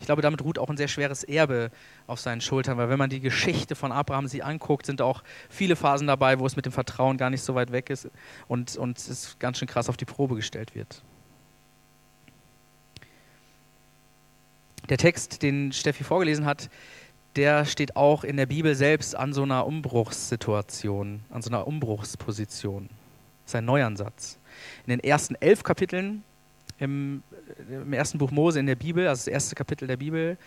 Ich 0.03 0.05
glaube, 0.05 0.21
damit 0.21 0.43
ruht 0.43 0.59
auch 0.59 0.69
ein 0.69 0.75
sehr 0.75 0.89
schweres 0.89 1.23
Erbe 1.23 1.71
auf 2.07 2.19
seinen 2.19 2.41
Schultern, 2.41 2.77
weil 2.77 2.89
wenn 2.89 2.99
man 2.99 3.09
die 3.09 3.21
Geschichte 3.21 3.73
von 3.73 3.93
Abraham 3.93 4.27
sich 4.27 4.43
anguckt, 4.43 4.85
sind 4.85 5.01
auch 5.01 5.23
viele 5.49 5.77
Phasen 5.77 6.07
dabei, 6.07 6.39
wo 6.39 6.45
es 6.45 6.57
mit 6.57 6.65
dem 6.65 6.73
Vertrauen 6.73 7.15
gar 7.15 7.29
nicht 7.29 7.41
so 7.41 7.55
weit 7.55 7.71
weg 7.71 7.89
ist 7.89 8.09
und, 8.49 8.75
und 8.75 8.97
es 8.97 9.37
ganz 9.39 9.59
schön 9.59 9.67
krass 9.69 9.87
auf 9.87 9.95
die 9.95 10.03
Probe 10.03 10.35
gestellt 10.35 10.75
wird. 10.75 11.01
Der 14.89 14.97
Text, 14.97 15.41
den 15.41 15.71
Steffi 15.71 16.03
vorgelesen 16.03 16.45
hat, 16.45 16.69
der 17.37 17.63
steht 17.63 17.95
auch 17.95 18.25
in 18.25 18.35
der 18.35 18.47
Bibel 18.47 18.75
selbst 18.75 19.15
an 19.15 19.31
so 19.31 19.43
einer 19.43 19.65
Umbruchssituation, 19.65 21.23
an 21.29 21.41
so 21.41 21.49
einer 21.49 21.65
Umbruchsposition. 21.65 22.89
Das 23.45 23.51
ist 23.51 23.55
ein 23.55 23.63
Neuansatz. 23.63 24.37
In 24.85 24.89
den 24.89 24.99
ersten 24.99 25.35
elf 25.35 25.63
Kapiteln 25.63 26.25
im, 26.79 27.23
im, 27.69 27.93
ersten 27.93 28.17
Buch 28.17 28.31
Mose 28.31 28.59
in 28.59 28.65
der 28.65 28.75
Bibel, 28.75 29.07
also 29.07 29.21
das 29.21 29.27
erste 29.27 29.55
Kapitel 29.55 29.87
der 29.87 29.97
Bibel, 29.97 30.37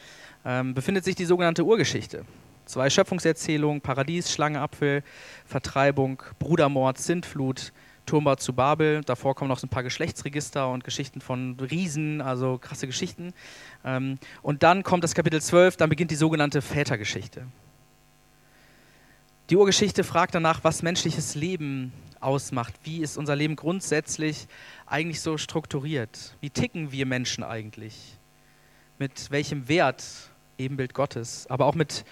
ähm, 0.45 0.75
befindet 0.75 1.05
sich 1.05 1.15
die 1.15 1.25
sogenannte 1.25 1.65
Urgeschichte. 1.65 2.25
Zwei 2.65 2.91
Schöpfungserzählungen, 2.91 3.81
Paradies, 3.81 4.33
Schlange, 4.33 4.61
Apfel, 4.61 5.03
Vertreibung, 5.45 6.23
Brudermord, 6.39 6.99
Sintflut, 6.99 7.73
Turmbau 8.07 8.37
zu 8.37 8.53
Babel. 8.53 9.03
Davor 9.05 9.35
kommen 9.35 9.49
noch 9.49 9.59
so 9.59 9.67
ein 9.67 9.71
paar 9.71 9.83
Geschlechtsregister 9.83 10.69
und 10.71 10.85
Geschichten 10.85 11.21
von 11.21 11.57
Riesen, 11.61 12.21
also 12.21 12.59
krasse 12.59 12.87
Geschichten. 12.87 13.33
Ähm, 13.85 14.19
und 14.43 14.63
dann 14.63 14.83
kommt 14.83 15.05
das 15.05 15.15
Kapitel 15.15 15.41
12, 15.41 15.77
dann 15.77 15.91
beginnt 15.91 16.11
die 16.11 16.17
sogenannte 16.17 16.63
Vätergeschichte. 16.63 17.47
Die 19.49 19.55
Urgeschichte 19.55 20.03
fragt 20.03 20.35
danach, 20.35 20.65
was 20.65 20.83
menschliches 20.83 21.37
Leben 21.37 21.93
ausmacht. 22.19 22.75
Wie 22.83 22.99
ist 23.01 23.17
unser 23.17 23.37
Leben 23.37 23.55
grundsätzlich 23.55 24.49
eigentlich 24.87 25.21
so 25.21 25.39
strukturiert? 25.39 26.37
Wie 26.41 26.51
ticken 26.51 26.91
wir 26.91 27.07
Menschen 27.07 27.45
eigentlich? 27.45 28.19
Mit 28.99 29.31
welchem 29.31 29.69
Wert 29.69 30.05
Ebenbild 30.59 30.95
Gottes, 30.95 31.47
aber 31.49 31.67
auch 31.67 31.77
mit 31.77 32.05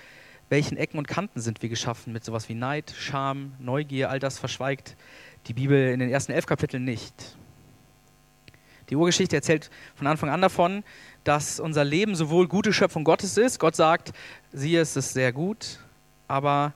welchen 0.48 0.76
Ecken 0.76 0.96
und 0.96 1.08
Kanten 1.08 1.40
sind 1.40 1.60
wir 1.60 1.68
geschaffen, 1.68 2.12
mit 2.12 2.22
sowas 2.22 2.48
wie 2.48 2.54
Neid, 2.54 2.94
Scham, 2.96 3.54
Neugier, 3.58 4.10
all 4.10 4.20
das 4.20 4.38
verschweigt 4.38 4.96
die 5.48 5.54
Bibel 5.54 5.92
in 5.92 5.98
den 5.98 6.10
ersten 6.10 6.30
elf 6.30 6.46
Kapiteln 6.46 6.84
nicht. 6.84 7.36
Die 8.90 8.96
Urgeschichte 8.96 9.34
erzählt 9.34 9.70
von 9.96 10.06
Anfang 10.06 10.30
an 10.30 10.40
davon, 10.40 10.84
dass 11.24 11.58
unser 11.58 11.82
Leben 11.82 12.14
sowohl 12.14 12.46
gute 12.46 12.72
Schöpfung 12.72 13.02
Gottes 13.02 13.36
ist, 13.38 13.58
Gott 13.58 13.74
sagt, 13.74 14.12
siehe, 14.52 14.80
es 14.80 14.94
ist 14.94 15.14
sehr 15.14 15.32
gut, 15.32 15.80
aber 16.28 16.74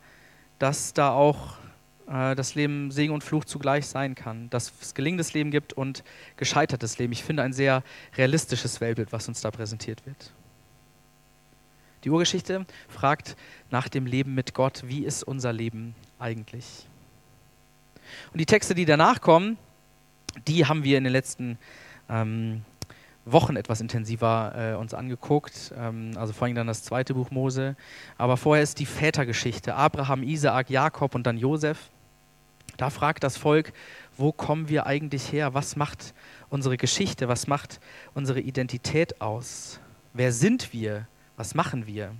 dass 0.58 0.92
da 0.92 1.10
auch 1.10 1.58
äh, 2.08 2.34
das 2.34 2.54
Leben 2.54 2.90
Segen 2.90 3.12
und 3.12 3.22
Fluch 3.22 3.44
zugleich 3.44 3.86
sein 3.86 4.14
kann, 4.14 4.50
dass 4.50 4.72
es 4.80 4.94
gelingendes 4.94 5.32
Leben 5.34 5.50
gibt 5.50 5.72
und 5.72 6.04
gescheitertes 6.36 6.98
Leben. 6.98 7.12
Ich 7.12 7.24
finde 7.24 7.42
ein 7.42 7.52
sehr 7.52 7.82
realistisches 8.16 8.80
Weltbild, 8.80 9.12
was 9.12 9.28
uns 9.28 9.40
da 9.40 9.50
präsentiert 9.50 10.04
wird. 10.06 10.32
Die 12.04 12.10
Urgeschichte 12.10 12.64
fragt 12.88 13.36
nach 13.70 13.88
dem 13.88 14.06
Leben 14.06 14.34
mit 14.34 14.54
Gott, 14.54 14.82
wie 14.86 15.04
ist 15.04 15.24
unser 15.24 15.52
Leben 15.52 15.94
eigentlich? 16.18 16.86
Und 18.32 18.40
die 18.40 18.46
Texte, 18.46 18.74
die 18.74 18.84
danach 18.84 19.20
kommen, 19.20 19.58
die 20.46 20.64
haben 20.66 20.84
wir 20.84 20.96
in 20.96 21.04
den 21.04 21.12
letzten 21.12 21.58
ähm, 22.08 22.62
Wochen 23.32 23.56
etwas 23.56 23.80
intensiver 23.80 24.52
äh, 24.56 24.74
uns 24.76 24.94
angeguckt. 24.94 25.72
Ähm, 25.76 26.12
also 26.16 26.32
vor 26.32 26.46
allem 26.46 26.54
dann 26.54 26.66
das 26.66 26.82
zweite 26.82 27.14
Buch 27.14 27.30
Mose. 27.30 27.76
Aber 28.16 28.36
vorher 28.36 28.62
ist 28.62 28.78
die 28.78 28.86
Vätergeschichte. 28.86 29.74
Abraham, 29.74 30.22
Isaak, 30.22 30.70
Jakob 30.70 31.14
und 31.14 31.26
dann 31.26 31.38
Josef. 31.38 31.90
Da 32.76 32.90
fragt 32.90 33.24
das 33.24 33.36
Volk, 33.36 33.72
wo 34.16 34.32
kommen 34.32 34.68
wir 34.68 34.86
eigentlich 34.86 35.32
her? 35.32 35.54
Was 35.54 35.76
macht 35.76 36.14
unsere 36.48 36.76
Geschichte? 36.76 37.28
Was 37.28 37.46
macht 37.46 37.80
unsere 38.14 38.40
Identität 38.40 39.20
aus? 39.20 39.80
Wer 40.12 40.32
sind 40.32 40.72
wir? 40.72 41.06
Was 41.36 41.54
machen 41.54 41.86
wir? 41.86 42.12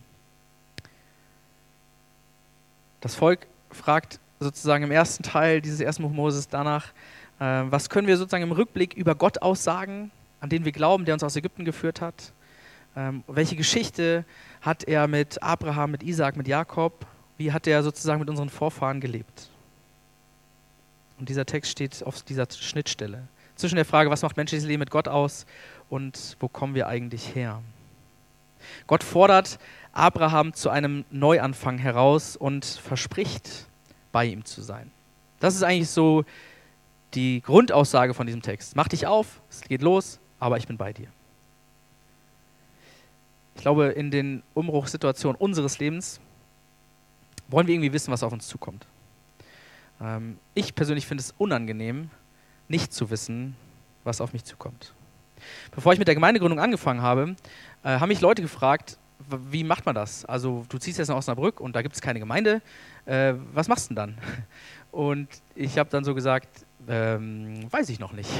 Das 3.01 3.15
Volk 3.15 3.47
fragt 3.71 4.19
sozusagen 4.41 4.85
im 4.85 4.91
ersten 4.91 5.23
Teil 5.23 5.61
dieses 5.61 5.81
ersten 5.81 6.03
Buch 6.03 6.11
Moses 6.11 6.49
danach, 6.49 6.93
äh, 7.39 7.65
was 7.71 7.91
können 7.91 8.09
wir 8.09 8.17
sozusagen 8.17 8.43
im 8.43 8.53
Rückblick 8.53 8.95
über 8.95 9.15
Gott 9.15 9.43
aussagen, 9.43 10.11
an 10.41 10.49
den 10.49 10.65
wir 10.65 10.73
glauben, 10.73 11.05
der 11.05 11.15
uns 11.15 11.23
aus 11.23 11.37
Ägypten 11.37 11.65
geführt 11.65 12.01
hat? 12.01 12.33
Ähm, 12.97 13.23
welche 13.27 13.57
Geschichte 13.57 14.25
hat 14.61 14.85
er 14.85 15.07
mit 15.07 15.43
Abraham, 15.43 15.93
mit 15.93 16.03
Isaac, 16.03 16.37
mit 16.37 16.49
Jakob? 16.49 17.07
Wie 17.37 17.53
hat 17.53 17.67
er 17.67 17.83
sozusagen 17.83 18.21
mit 18.21 18.29
unseren 18.29 18.49
Vorfahren 18.49 19.01
gelebt? 19.01 19.51
Und 21.19 21.29
dieser 21.29 21.47
Text 21.47 21.73
steht 21.73 22.03
auf 22.05 22.23
dieser 22.23 22.47
Schnittstelle 22.51 23.29
zwischen 23.59 23.77
der 23.77 23.85
Frage, 23.85 24.11
was 24.11 24.23
macht 24.23 24.37
menschliches 24.37 24.67
Leben 24.67 24.81
mit 24.81 24.91
Gott 24.91 25.09
aus 25.09 25.45
und 25.91 26.37
wo 26.41 26.49
kommen 26.49 26.75
wir 26.75 26.87
eigentlich 26.87 27.35
her? 27.35 27.61
Gott 28.87 29.05
fordert 29.05 29.59
Abraham 29.93 30.55
zu 30.55 30.71
einem 30.71 31.05
Neuanfang 31.11 31.79
heraus 31.79 32.37
und 32.37 32.65
verspricht, 32.65 33.67
bei 34.13 34.27
ihm 34.27 34.45
zu 34.45 34.63
sein. 34.63 34.91
Das 35.41 35.55
ist 35.55 35.63
eigentlich 35.63 35.91
so 35.91 36.25
die 37.15 37.41
Grundaussage 37.41 38.15
von 38.15 38.27
diesem 38.27 38.43
Text. 38.43 38.77
Mach 38.77 38.89
dich 38.89 39.07
auf, 39.07 39.41
es 39.51 39.63
geht 39.63 39.83
los, 39.83 40.21
aber 40.39 40.57
ich 40.57 40.67
bin 40.67 40.77
bei 40.77 40.93
dir. 40.93 41.09
Ich 43.55 43.63
glaube, 43.63 43.87
in 43.87 44.11
den 44.11 44.43
Umbruchssituationen 44.55 45.41
unseres 45.41 45.79
Lebens 45.79 46.21
wollen 47.49 47.67
wir 47.67 47.75
irgendwie 47.75 47.93
wissen, 47.93 48.13
was 48.13 48.23
auf 48.23 48.33
uns 48.33 48.47
zukommt. 48.47 48.87
Ähm, 50.01 50.39
ich 50.55 50.75
persönlich 50.75 51.07
finde 51.07 51.23
es 51.23 51.35
unangenehm, 51.39 52.11
nicht 52.69 52.93
zu 52.93 53.11
wissen, 53.11 53.57
was 54.05 54.21
auf 54.21 54.33
mich 54.33 54.45
zukommt. 54.45 54.95
Bevor 55.73 55.93
ich 55.93 55.99
mit 55.99 56.09
der 56.09 56.15
Gemeindegründung 56.15 56.61
angefangen 56.61 57.03
habe, 57.03 57.35
äh, 57.83 57.99
haben 57.99 58.09
mich 58.09 58.21
Leute 58.21 58.43
gefragt, 58.43 58.99
wie 59.29 59.65
macht 59.65 59.87
man 59.87 59.95
das? 59.95 60.25
Also 60.25 60.65
du 60.69 60.79
ziehst 60.79 60.99
jetzt 60.99 61.09
nach 61.09 61.17
Osnabrück 61.17 61.61
und 61.61 61.75
da 61.75 61.83
gibt 61.83 61.95
es 61.95 62.01
keine 62.01 62.21
Gemeinde. 62.21 62.63
Äh, 63.05 63.35
was 63.53 63.69
machst 63.69 63.91
du 63.91 63.95
denn 63.95 64.15
dann? 64.15 64.19
Und 64.91 65.29
ich 65.55 65.77
habe 65.77 65.91
dann 65.91 66.03
so 66.03 66.15
gesagt, 66.15 66.49
ähm, 66.89 67.71
weiß 67.71 67.91
ich 67.91 67.99
noch 67.99 68.13
nicht. 68.13 68.31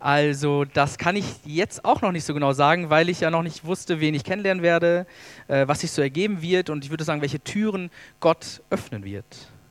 Also 0.00 0.64
das 0.64 0.98
kann 0.98 1.16
ich 1.16 1.24
jetzt 1.44 1.84
auch 1.84 2.02
noch 2.02 2.12
nicht 2.12 2.24
so 2.24 2.34
genau 2.34 2.52
sagen, 2.52 2.90
weil 2.90 3.08
ich 3.08 3.20
ja 3.20 3.30
noch 3.30 3.42
nicht 3.42 3.64
wusste, 3.64 4.00
wen 4.00 4.14
ich 4.14 4.24
kennenlernen 4.24 4.62
werde, 4.62 5.06
äh, 5.48 5.66
was 5.66 5.80
sich 5.80 5.90
so 5.90 6.02
ergeben 6.02 6.42
wird 6.42 6.70
und 6.70 6.84
ich 6.84 6.90
würde 6.90 7.04
sagen, 7.04 7.20
welche 7.22 7.40
Türen 7.40 7.90
Gott 8.20 8.62
öffnen 8.70 9.04
wird. 9.04 9.24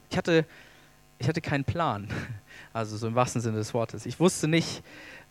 Ich 0.09 0.17
hatte, 0.17 0.45
ich 1.19 1.27
hatte 1.27 1.41
keinen 1.41 1.65
Plan, 1.65 2.07
also 2.73 2.97
so 2.97 3.07
im 3.07 3.15
wahrsten 3.15 3.41
Sinne 3.41 3.57
des 3.57 3.73
Wortes. 3.73 4.05
Ich 4.05 4.19
wusste 4.19 4.47
nicht, 4.47 4.83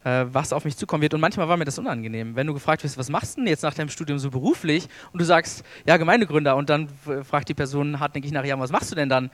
äh, 0.04 0.24
was 0.28 0.52
auf 0.52 0.64
mich 0.64 0.76
zukommen 0.76 1.02
wird 1.02 1.14
und 1.14 1.20
manchmal 1.20 1.48
war 1.48 1.56
mir 1.56 1.64
das 1.64 1.78
unangenehm, 1.78 2.36
wenn 2.36 2.46
du 2.46 2.54
gefragt 2.54 2.84
wirst, 2.84 2.98
was 2.98 3.08
machst 3.08 3.36
du 3.36 3.40
denn 3.40 3.48
jetzt 3.48 3.62
nach 3.62 3.74
deinem 3.74 3.88
Studium 3.88 4.18
so 4.18 4.30
beruflich 4.30 4.88
und 5.12 5.20
du 5.20 5.24
sagst, 5.24 5.64
ja, 5.86 5.96
Gemeindegründer 5.96 6.56
und 6.56 6.70
dann 6.70 6.88
fragt 7.24 7.48
die 7.48 7.54
Person 7.54 7.98
hartnäckig 7.98 8.32
nach, 8.32 8.44
ja, 8.44 8.58
was 8.58 8.72
machst 8.72 8.90
du 8.90 8.96
denn 8.96 9.08
dann? 9.08 9.30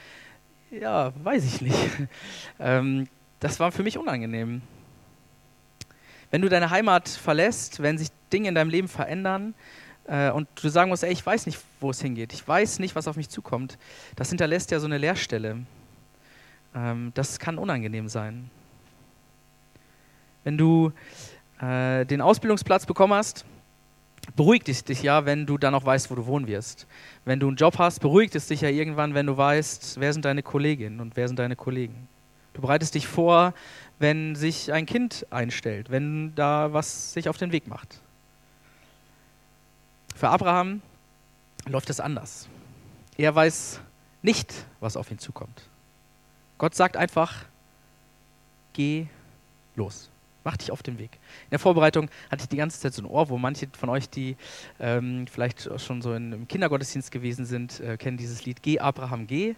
Ja, 0.70 1.12
weiß 1.22 1.44
ich 1.44 1.60
nicht. 1.62 1.78
ähm, 2.60 3.08
das 3.40 3.58
war 3.60 3.72
für 3.72 3.82
mich 3.82 3.96
unangenehm. 3.96 4.62
Wenn 6.30 6.42
du 6.42 6.48
deine 6.48 6.70
Heimat 6.70 7.08
verlässt, 7.08 7.82
wenn 7.82 7.98
sich 7.98 8.08
Dinge 8.32 8.48
in 8.48 8.54
deinem 8.54 8.70
Leben 8.70 8.88
verändern 8.88 9.54
äh, 10.06 10.30
und 10.30 10.48
du 10.60 10.68
sagen 10.68 10.90
musst, 10.90 11.04
ey, 11.04 11.12
ich 11.12 11.24
weiß 11.24 11.46
nicht, 11.46 11.58
wo 11.80 11.90
es 11.90 12.00
hingeht, 12.00 12.32
ich 12.32 12.46
weiß 12.46 12.78
nicht, 12.80 12.94
was 12.94 13.08
auf 13.08 13.16
mich 13.16 13.28
zukommt, 13.28 13.78
das 14.16 14.28
hinterlässt 14.28 14.70
ja 14.70 14.80
so 14.80 14.86
eine 14.86 14.98
Leerstelle. 14.98 15.58
Ähm, 16.74 17.12
das 17.14 17.38
kann 17.38 17.58
unangenehm 17.58 18.08
sein. 18.08 18.50
Wenn 20.44 20.58
du 20.58 20.92
äh, 21.60 22.04
den 22.04 22.20
Ausbildungsplatz 22.20 22.86
bekommen 22.86 23.14
hast, 23.14 23.44
beruhigt 24.36 24.68
es 24.68 24.84
dich 24.84 25.02
ja, 25.02 25.24
wenn 25.24 25.46
du 25.46 25.58
dann 25.58 25.74
auch 25.74 25.84
weißt, 25.84 26.10
wo 26.10 26.14
du 26.14 26.26
wohnen 26.26 26.46
wirst. 26.46 26.86
Wenn 27.24 27.40
du 27.40 27.48
einen 27.48 27.56
Job 27.56 27.78
hast, 27.78 28.00
beruhigt 28.00 28.34
es 28.34 28.46
dich 28.46 28.60
ja 28.60 28.68
irgendwann, 28.68 29.14
wenn 29.14 29.26
du 29.26 29.36
weißt, 29.36 29.98
wer 29.98 30.12
sind 30.12 30.24
deine 30.24 30.42
Kolleginnen 30.42 31.00
und 31.00 31.16
wer 31.16 31.28
sind 31.28 31.38
deine 31.38 31.56
Kollegen. 31.56 32.08
Du 32.54 32.62
bereitest 32.62 32.94
dich 32.94 33.06
vor, 33.06 33.54
wenn 33.98 34.34
sich 34.34 34.72
ein 34.72 34.86
Kind 34.86 35.26
einstellt, 35.30 35.90
wenn 35.90 36.34
da 36.34 36.72
was 36.72 37.12
sich 37.12 37.28
auf 37.28 37.36
den 37.36 37.52
Weg 37.52 37.66
macht. 37.66 38.00
Für 40.14 40.30
Abraham 40.30 40.82
läuft 41.66 41.90
es 41.90 42.00
anders. 42.00 42.48
Er 43.16 43.34
weiß 43.34 43.80
nicht, 44.22 44.52
was 44.80 44.96
auf 44.96 45.10
ihn 45.10 45.18
zukommt. 45.18 45.62
Gott 46.58 46.74
sagt 46.74 46.96
einfach, 46.96 47.44
geh 48.72 49.06
los. 49.76 50.10
Mach 50.44 50.56
dich 50.56 50.70
auf 50.70 50.82
den 50.82 50.98
Weg. 50.98 51.18
In 51.44 51.50
der 51.50 51.58
Vorbereitung 51.58 52.08
hatte 52.30 52.42
ich 52.42 52.48
die 52.48 52.56
ganze 52.56 52.80
Zeit 52.80 52.94
so 52.94 53.02
ein 53.02 53.06
Ohr, 53.06 53.28
wo 53.28 53.38
manche 53.38 53.68
von 53.78 53.88
euch, 53.88 54.08
die 54.08 54.36
ähm, 54.80 55.26
vielleicht 55.26 55.68
schon 55.80 56.00
so 56.00 56.14
in, 56.14 56.32
im 56.32 56.48
Kindergottesdienst 56.48 57.10
gewesen 57.10 57.44
sind, 57.44 57.80
äh, 57.80 57.96
kennen 57.96 58.16
dieses 58.16 58.44
Lied 58.44 58.62
Geh, 58.62 58.80
Abraham, 58.80 59.26
geh. 59.26 59.56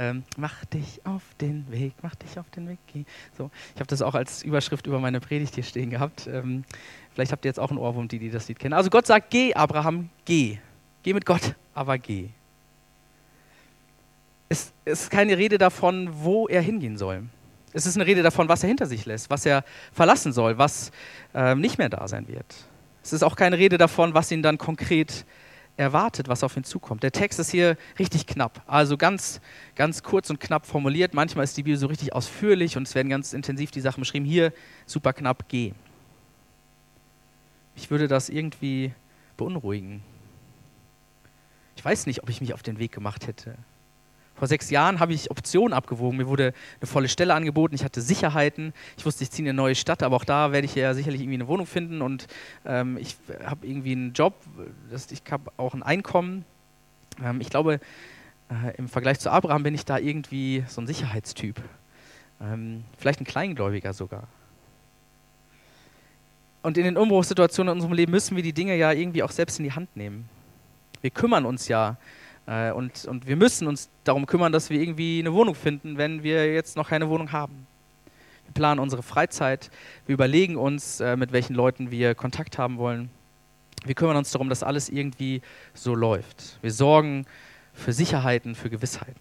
Ähm, 0.00 0.22
mach 0.36 0.64
dich 0.66 1.04
auf 1.04 1.22
den 1.40 1.68
Weg, 1.72 1.92
mach 2.02 2.14
dich 2.14 2.38
auf 2.38 2.48
den 2.50 2.68
Weg, 2.68 2.78
geh. 2.92 3.04
So, 3.36 3.50
ich 3.74 3.80
habe 3.80 3.88
das 3.88 4.00
auch 4.00 4.14
als 4.14 4.44
Überschrift 4.44 4.86
über 4.86 5.00
meine 5.00 5.18
Predigt 5.18 5.56
hier 5.56 5.64
stehen 5.64 5.90
gehabt. 5.90 6.28
Ähm, 6.28 6.62
vielleicht 7.12 7.32
habt 7.32 7.44
ihr 7.44 7.48
jetzt 7.48 7.58
auch 7.58 7.70
einen 7.70 7.80
Ohrwurm, 7.80 8.06
die, 8.06 8.20
die 8.20 8.30
das 8.30 8.46
Lied 8.46 8.60
kennen. 8.60 8.74
Also 8.74 8.90
Gott 8.90 9.08
sagt, 9.08 9.30
geh, 9.30 9.54
Abraham, 9.54 10.08
geh. 10.24 10.58
Geh 11.02 11.12
mit 11.14 11.26
Gott, 11.26 11.56
aber 11.74 11.98
geh. 11.98 12.28
Es 14.48 14.72
ist 14.84 15.10
keine 15.10 15.36
Rede 15.36 15.58
davon, 15.58 16.08
wo 16.12 16.46
er 16.46 16.62
hingehen 16.62 16.96
soll. 16.96 17.24
Es 17.72 17.84
ist 17.84 17.96
eine 17.96 18.06
Rede 18.06 18.22
davon, 18.22 18.48
was 18.48 18.62
er 18.62 18.68
hinter 18.68 18.86
sich 18.86 19.04
lässt, 19.04 19.30
was 19.30 19.44
er 19.46 19.64
verlassen 19.92 20.32
soll, 20.32 20.58
was 20.58 20.92
äh, 21.34 21.56
nicht 21.56 21.76
mehr 21.76 21.88
da 21.88 22.06
sein 22.06 22.28
wird. 22.28 22.54
Es 23.02 23.12
ist 23.12 23.24
auch 23.24 23.34
keine 23.34 23.58
Rede 23.58 23.78
davon, 23.78 24.14
was 24.14 24.30
ihn 24.30 24.42
dann 24.42 24.58
konkret 24.58 25.26
erwartet, 25.78 26.28
was 26.28 26.42
auf 26.42 26.56
ihn 26.56 26.64
zukommt. 26.64 27.02
Der 27.02 27.12
Text 27.12 27.38
ist 27.38 27.50
hier 27.50 27.76
richtig 27.98 28.26
knapp, 28.26 28.62
also 28.66 28.96
ganz, 28.96 29.40
ganz 29.76 30.02
kurz 30.02 30.28
und 30.28 30.40
knapp 30.40 30.66
formuliert. 30.66 31.14
Manchmal 31.14 31.44
ist 31.44 31.56
die 31.56 31.62
Bibel 31.62 31.78
so 31.78 31.86
richtig 31.86 32.12
ausführlich 32.12 32.76
und 32.76 32.86
es 32.86 32.94
werden 32.94 33.08
ganz 33.08 33.32
intensiv 33.32 33.70
die 33.70 33.80
Sachen 33.80 34.00
beschrieben. 34.00 34.24
Hier 34.26 34.52
super 34.86 35.12
knapp, 35.12 35.48
geh. 35.48 35.72
Ich 37.76 37.90
würde 37.90 38.08
das 38.08 38.28
irgendwie 38.28 38.92
beunruhigen. 39.36 40.02
Ich 41.76 41.84
weiß 41.84 42.06
nicht, 42.06 42.24
ob 42.24 42.28
ich 42.28 42.40
mich 42.40 42.54
auf 42.54 42.64
den 42.64 42.80
Weg 42.80 42.90
gemacht 42.90 43.28
hätte. 43.28 43.56
Vor 44.38 44.46
sechs 44.46 44.70
Jahren 44.70 45.00
habe 45.00 45.12
ich 45.12 45.32
Optionen 45.32 45.72
abgewogen. 45.72 46.16
Mir 46.16 46.28
wurde 46.28 46.54
eine 46.80 46.86
volle 46.86 47.08
Stelle 47.08 47.34
angeboten. 47.34 47.74
Ich 47.74 47.82
hatte 47.82 48.00
Sicherheiten. 48.00 48.72
Ich 48.96 49.04
wusste, 49.04 49.24
ich 49.24 49.32
ziehe 49.32 49.44
in 49.44 49.50
eine 49.50 49.56
neue 49.56 49.74
Stadt, 49.74 50.04
aber 50.04 50.14
auch 50.14 50.24
da 50.24 50.52
werde 50.52 50.64
ich 50.64 50.76
ja 50.76 50.94
sicherlich 50.94 51.20
irgendwie 51.20 51.38
eine 51.38 51.48
Wohnung 51.48 51.66
finden 51.66 52.02
und 52.02 52.28
ähm, 52.64 52.98
ich 52.98 53.16
habe 53.44 53.66
irgendwie 53.66 53.92
einen 53.92 54.12
Job. 54.12 54.34
Das, 54.90 55.10
ich 55.10 55.22
habe 55.30 55.50
auch 55.56 55.74
ein 55.74 55.82
Einkommen. 55.82 56.44
Ähm, 57.22 57.40
ich 57.40 57.50
glaube, 57.50 57.80
äh, 58.48 58.76
im 58.76 58.88
Vergleich 58.88 59.18
zu 59.18 59.30
Abraham 59.30 59.64
bin 59.64 59.74
ich 59.74 59.84
da 59.84 59.98
irgendwie 59.98 60.64
so 60.68 60.80
ein 60.80 60.86
Sicherheitstyp. 60.86 61.60
Ähm, 62.40 62.84
vielleicht 62.96 63.20
ein 63.20 63.24
Kleingläubiger 63.24 63.92
sogar. 63.92 64.28
Und 66.62 66.78
in 66.78 66.84
den 66.84 66.96
Umbruchssituationen 66.96 67.72
in 67.72 67.76
unserem 67.78 67.94
Leben 67.94 68.12
müssen 68.12 68.36
wir 68.36 68.42
die 68.44 68.52
Dinge 68.52 68.76
ja 68.76 68.92
irgendwie 68.92 69.24
auch 69.24 69.32
selbst 69.32 69.58
in 69.58 69.64
die 69.64 69.72
Hand 69.72 69.96
nehmen. 69.96 70.28
Wir 71.00 71.10
kümmern 71.10 71.44
uns 71.44 71.66
ja 71.66 71.96
äh, 72.48 72.72
und, 72.72 73.04
und 73.04 73.26
wir 73.26 73.36
müssen 73.36 73.68
uns 73.68 73.90
darum 74.04 74.26
kümmern, 74.26 74.52
dass 74.52 74.70
wir 74.70 74.80
irgendwie 74.80 75.18
eine 75.20 75.34
Wohnung 75.34 75.54
finden, 75.54 75.98
wenn 75.98 76.22
wir 76.22 76.52
jetzt 76.52 76.76
noch 76.76 76.88
keine 76.88 77.08
Wohnung 77.08 77.30
haben. 77.30 77.66
Wir 78.46 78.54
planen 78.54 78.80
unsere 78.80 79.02
Freizeit, 79.02 79.70
wir 80.06 80.14
überlegen 80.14 80.56
uns, 80.56 81.00
äh, 81.00 81.16
mit 81.16 81.32
welchen 81.32 81.54
Leuten 81.54 81.90
wir 81.90 82.14
Kontakt 82.14 82.56
haben 82.56 82.78
wollen. 82.78 83.10
Wir 83.84 83.94
kümmern 83.94 84.16
uns 84.16 84.30
darum, 84.30 84.48
dass 84.48 84.62
alles 84.62 84.88
irgendwie 84.88 85.42
so 85.74 85.94
läuft. 85.94 86.58
Wir 86.62 86.72
sorgen 86.72 87.26
für 87.74 87.92
Sicherheiten, 87.92 88.54
für 88.54 88.70
Gewissheiten. 88.70 89.20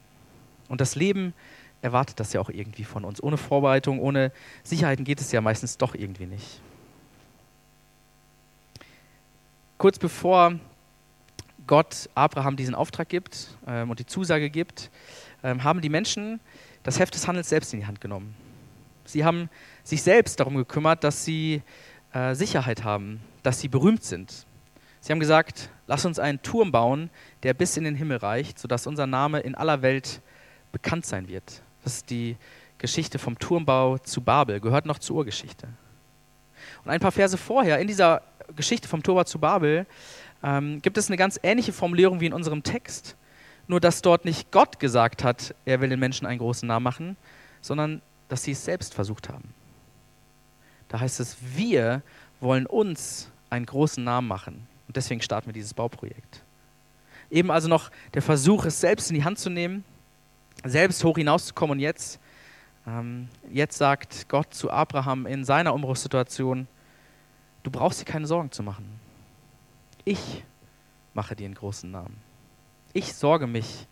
Und 0.69 0.79
das 0.79 0.95
Leben 0.95 1.33
erwartet 1.81 2.19
das 2.19 2.31
ja 2.31 2.39
auch 2.39 2.49
irgendwie 2.49 2.85
von 2.85 3.03
uns. 3.03 3.21
Ohne 3.21 3.37
Vorbereitung, 3.37 3.99
ohne 3.99 4.31
Sicherheiten 4.63 5.03
geht 5.03 5.19
es 5.19 5.31
ja 5.33 5.41
meistens 5.41 5.77
doch 5.77 5.93
irgendwie 5.93 6.25
nicht. 6.25 6.61
Kurz 9.77 9.99
bevor 9.99 10.55
Gott 11.67 12.09
Abraham 12.15 12.55
diesen 12.55 12.73
Auftrag 12.73 13.09
gibt 13.09 13.49
ähm, 13.67 13.89
und 13.89 13.99
die 13.99 14.05
Zusage 14.05 14.49
gibt, 14.49 14.89
ähm, 15.43 15.63
haben 15.63 15.81
die 15.81 15.89
Menschen 15.89 16.39
das 16.83 16.99
Heft 16.99 17.13
des 17.13 17.27
Handels 17.27 17.49
selbst 17.49 17.73
in 17.73 17.81
die 17.81 17.85
Hand 17.85 18.01
genommen. 18.01 18.35
Sie 19.05 19.23
haben 19.23 19.49
sich 19.83 20.01
selbst 20.01 20.39
darum 20.39 20.55
gekümmert, 20.55 21.03
dass 21.03 21.23
sie 21.23 21.61
äh, 22.13 22.33
Sicherheit 22.33 22.83
haben, 22.83 23.21
dass 23.43 23.59
sie 23.59 23.67
berühmt 23.67 24.03
sind. 24.03 24.45
Sie 24.99 25.11
haben 25.11 25.19
gesagt, 25.19 25.69
lass 25.85 26.05
uns 26.05 26.19
einen 26.19 26.41
Turm 26.41 26.71
bauen, 26.71 27.09
der 27.43 27.53
bis 27.53 27.77
in 27.77 27.83
den 27.83 27.95
Himmel 27.95 28.17
reicht, 28.17 28.59
sodass 28.59 28.87
unser 28.87 29.07
Name 29.07 29.39
in 29.39 29.55
aller 29.55 29.81
Welt 29.81 30.21
bekannt 30.71 31.05
sein 31.05 31.27
wird. 31.27 31.61
Das 31.83 31.95
ist 31.95 32.09
die 32.09 32.35
Geschichte 32.77 33.19
vom 33.19 33.39
Turmbau 33.39 33.97
zu 33.97 34.21
Babel, 34.21 34.59
gehört 34.59 34.85
noch 34.85 34.99
zur 34.99 35.17
Urgeschichte. 35.17 35.67
Und 36.83 36.91
ein 36.91 36.99
paar 36.99 37.11
Verse 37.11 37.37
vorher, 37.37 37.79
in 37.79 37.87
dieser 37.87 38.21
Geschichte 38.55 38.87
vom 38.87 39.03
Turmbau 39.03 39.23
zu 39.23 39.39
Babel, 39.39 39.85
ähm, 40.43 40.81
gibt 40.81 40.97
es 40.97 41.07
eine 41.07 41.17
ganz 41.17 41.39
ähnliche 41.43 41.73
Formulierung 41.73 42.19
wie 42.19 42.27
in 42.27 42.33
unserem 42.33 42.63
Text. 42.63 43.15
Nur 43.67 43.79
dass 43.79 44.01
dort 44.01 44.23
nicht 44.23 44.51
Gott 44.51 44.79
gesagt 44.79 45.23
hat, 45.23 45.53
er 45.65 45.81
will 45.81 45.89
den 45.89 45.99
Menschen 45.99 46.25
einen 46.25 46.39
großen 46.39 46.67
Namen 46.67 46.83
machen, 46.83 47.17
sondern 47.61 48.01
dass 48.29 48.43
sie 48.43 48.51
es 48.51 48.63
selbst 48.63 48.93
versucht 48.93 49.29
haben. 49.29 49.53
Da 50.87 50.99
heißt 50.99 51.19
es, 51.19 51.37
wir 51.55 52.01
wollen 52.39 52.65
uns 52.65 53.29
einen 53.49 53.65
großen 53.65 54.03
Namen 54.03 54.27
machen. 54.27 54.67
Und 54.87 54.95
deswegen 54.95 55.21
starten 55.21 55.47
wir 55.47 55.53
dieses 55.53 55.73
Bauprojekt. 55.73 56.43
Eben 57.29 57.51
also 57.51 57.67
noch 57.67 57.91
der 58.13 58.21
Versuch, 58.21 58.65
es 58.65 58.79
selbst 58.79 59.09
in 59.09 59.15
die 59.15 59.23
Hand 59.23 59.37
zu 59.37 59.49
nehmen, 59.49 59.83
selbst 60.63 61.03
hoch 61.03 61.17
hinauszukommen. 61.17 61.77
Und 61.77 61.79
jetzt, 61.79 62.19
ähm, 62.87 63.27
jetzt 63.51 63.77
sagt 63.77 64.29
Gott 64.29 64.53
zu 64.53 64.71
Abraham 64.71 65.25
in 65.25 65.43
seiner 65.43 65.73
Umbruchssituation, 65.73 66.67
du 67.63 67.71
brauchst 67.71 67.99
dir 67.99 68.05
keine 68.05 68.27
Sorgen 68.27 68.51
zu 68.51 68.63
machen. 68.63 68.85
Ich 70.07 70.41
mache 71.13 71.35
dir 71.35 71.43
einen 71.43 71.55
großen 71.55 71.91
Namen. 71.91 72.15
Ich 72.93 73.13
sorge 73.13 73.45
mich 73.45 73.87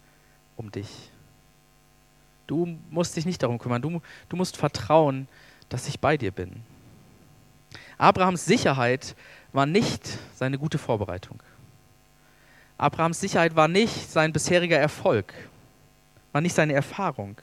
um 0.55 0.71
dich. 0.71 0.87
Du 2.47 2.77
musst 2.89 3.17
dich 3.17 3.25
nicht 3.25 3.43
darum 3.43 3.59
kümmern. 3.59 3.81
Du, 3.81 4.01
du 4.29 4.37
musst 4.37 4.55
vertrauen, 4.55 5.27
dass 5.67 5.89
ich 5.89 5.99
bei 5.99 6.15
dir 6.15 6.31
bin. 6.31 6.63
Abrahams 7.97 8.45
Sicherheit 8.45 9.13
war 9.51 9.65
nicht 9.65 10.07
seine 10.35 10.57
gute 10.57 10.77
Vorbereitung. 10.77 11.43
Abrahams 12.77 13.19
Sicherheit 13.19 13.57
war 13.57 13.67
nicht 13.67 14.09
sein 14.09 14.31
bisheriger 14.31 14.79
Erfolg, 14.79 15.33
war 16.31 16.39
nicht 16.39 16.55
seine 16.55 16.71
Erfahrung. 16.71 17.35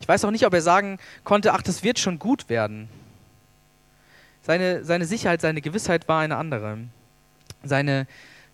Ich 0.00 0.06
weiß 0.06 0.22
auch 0.26 0.30
nicht, 0.30 0.44
ob 0.44 0.52
er 0.52 0.60
sagen 0.60 0.98
konnte, 1.24 1.54
ach, 1.54 1.62
das 1.62 1.82
wird 1.82 1.98
schon 1.98 2.18
gut 2.18 2.50
werden. 2.50 2.90
Seine, 4.42 4.84
seine 4.84 5.06
Sicherheit, 5.06 5.40
seine 5.40 5.62
Gewissheit 5.62 6.08
war 6.08 6.20
eine 6.20 6.36
andere. 6.36 6.76
Seine 7.64 8.06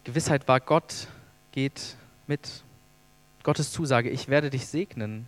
Gewissheit 0.05 0.49
war, 0.49 0.61
Gott 0.61 1.09
geht 1.53 1.97
mit. 2.27 2.65
Gottes 3.43 3.73
Zusage, 3.73 4.11
ich 4.11 4.29
werde 4.29 4.51
dich 4.51 4.67
segnen. 4.67 5.27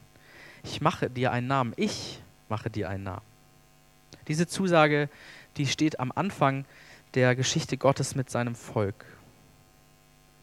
Ich 0.63 0.81
mache 0.81 1.11
dir 1.11 1.33
einen 1.33 1.47
Namen. 1.47 1.73
Ich 1.77 2.23
mache 2.49 2.71
dir 2.71 2.89
einen 2.89 3.05
Namen. 3.05 3.27
Diese 4.29 4.47
Zusage, 4.47 5.09
die 5.57 5.67
steht 5.67 5.99
am 5.99 6.13
Anfang 6.15 6.65
der 7.15 7.35
Geschichte 7.35 7.77
Gottes 7.77 8.15
mit 8.15 8.31
seinem 8.31 8.55
Volk. 8.55 9.05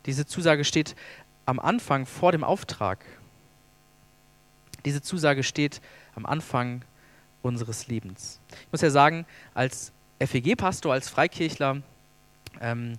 Diese 0.06 0.26
Zusage 0.26 0.66
steht 0.66 0.96
am 1.46 1.60
Anfang 1.60 2.06
vor 2.06 2.32
dem 2.32 2.44
Auftrag. 2.44 3.06
Diese 4.86 5.02
Zusage 5.02 5.44
steht 5.44 5.82
am 6.16 6.26
Anfang 6.26 6.84
unseres 7.42 7.88
Lebens. 7.88 8.40
Ich 8.50 8.72
muss 8.72 8.82
ja 8.82 8.90
sagen, 8.90 9.26
als 9.54 9.92
FEG-Pastor, 10.20 10.92
als 10.94 11.10
Freikirchler, 11.10 11.82
ähm, 12.62 12.98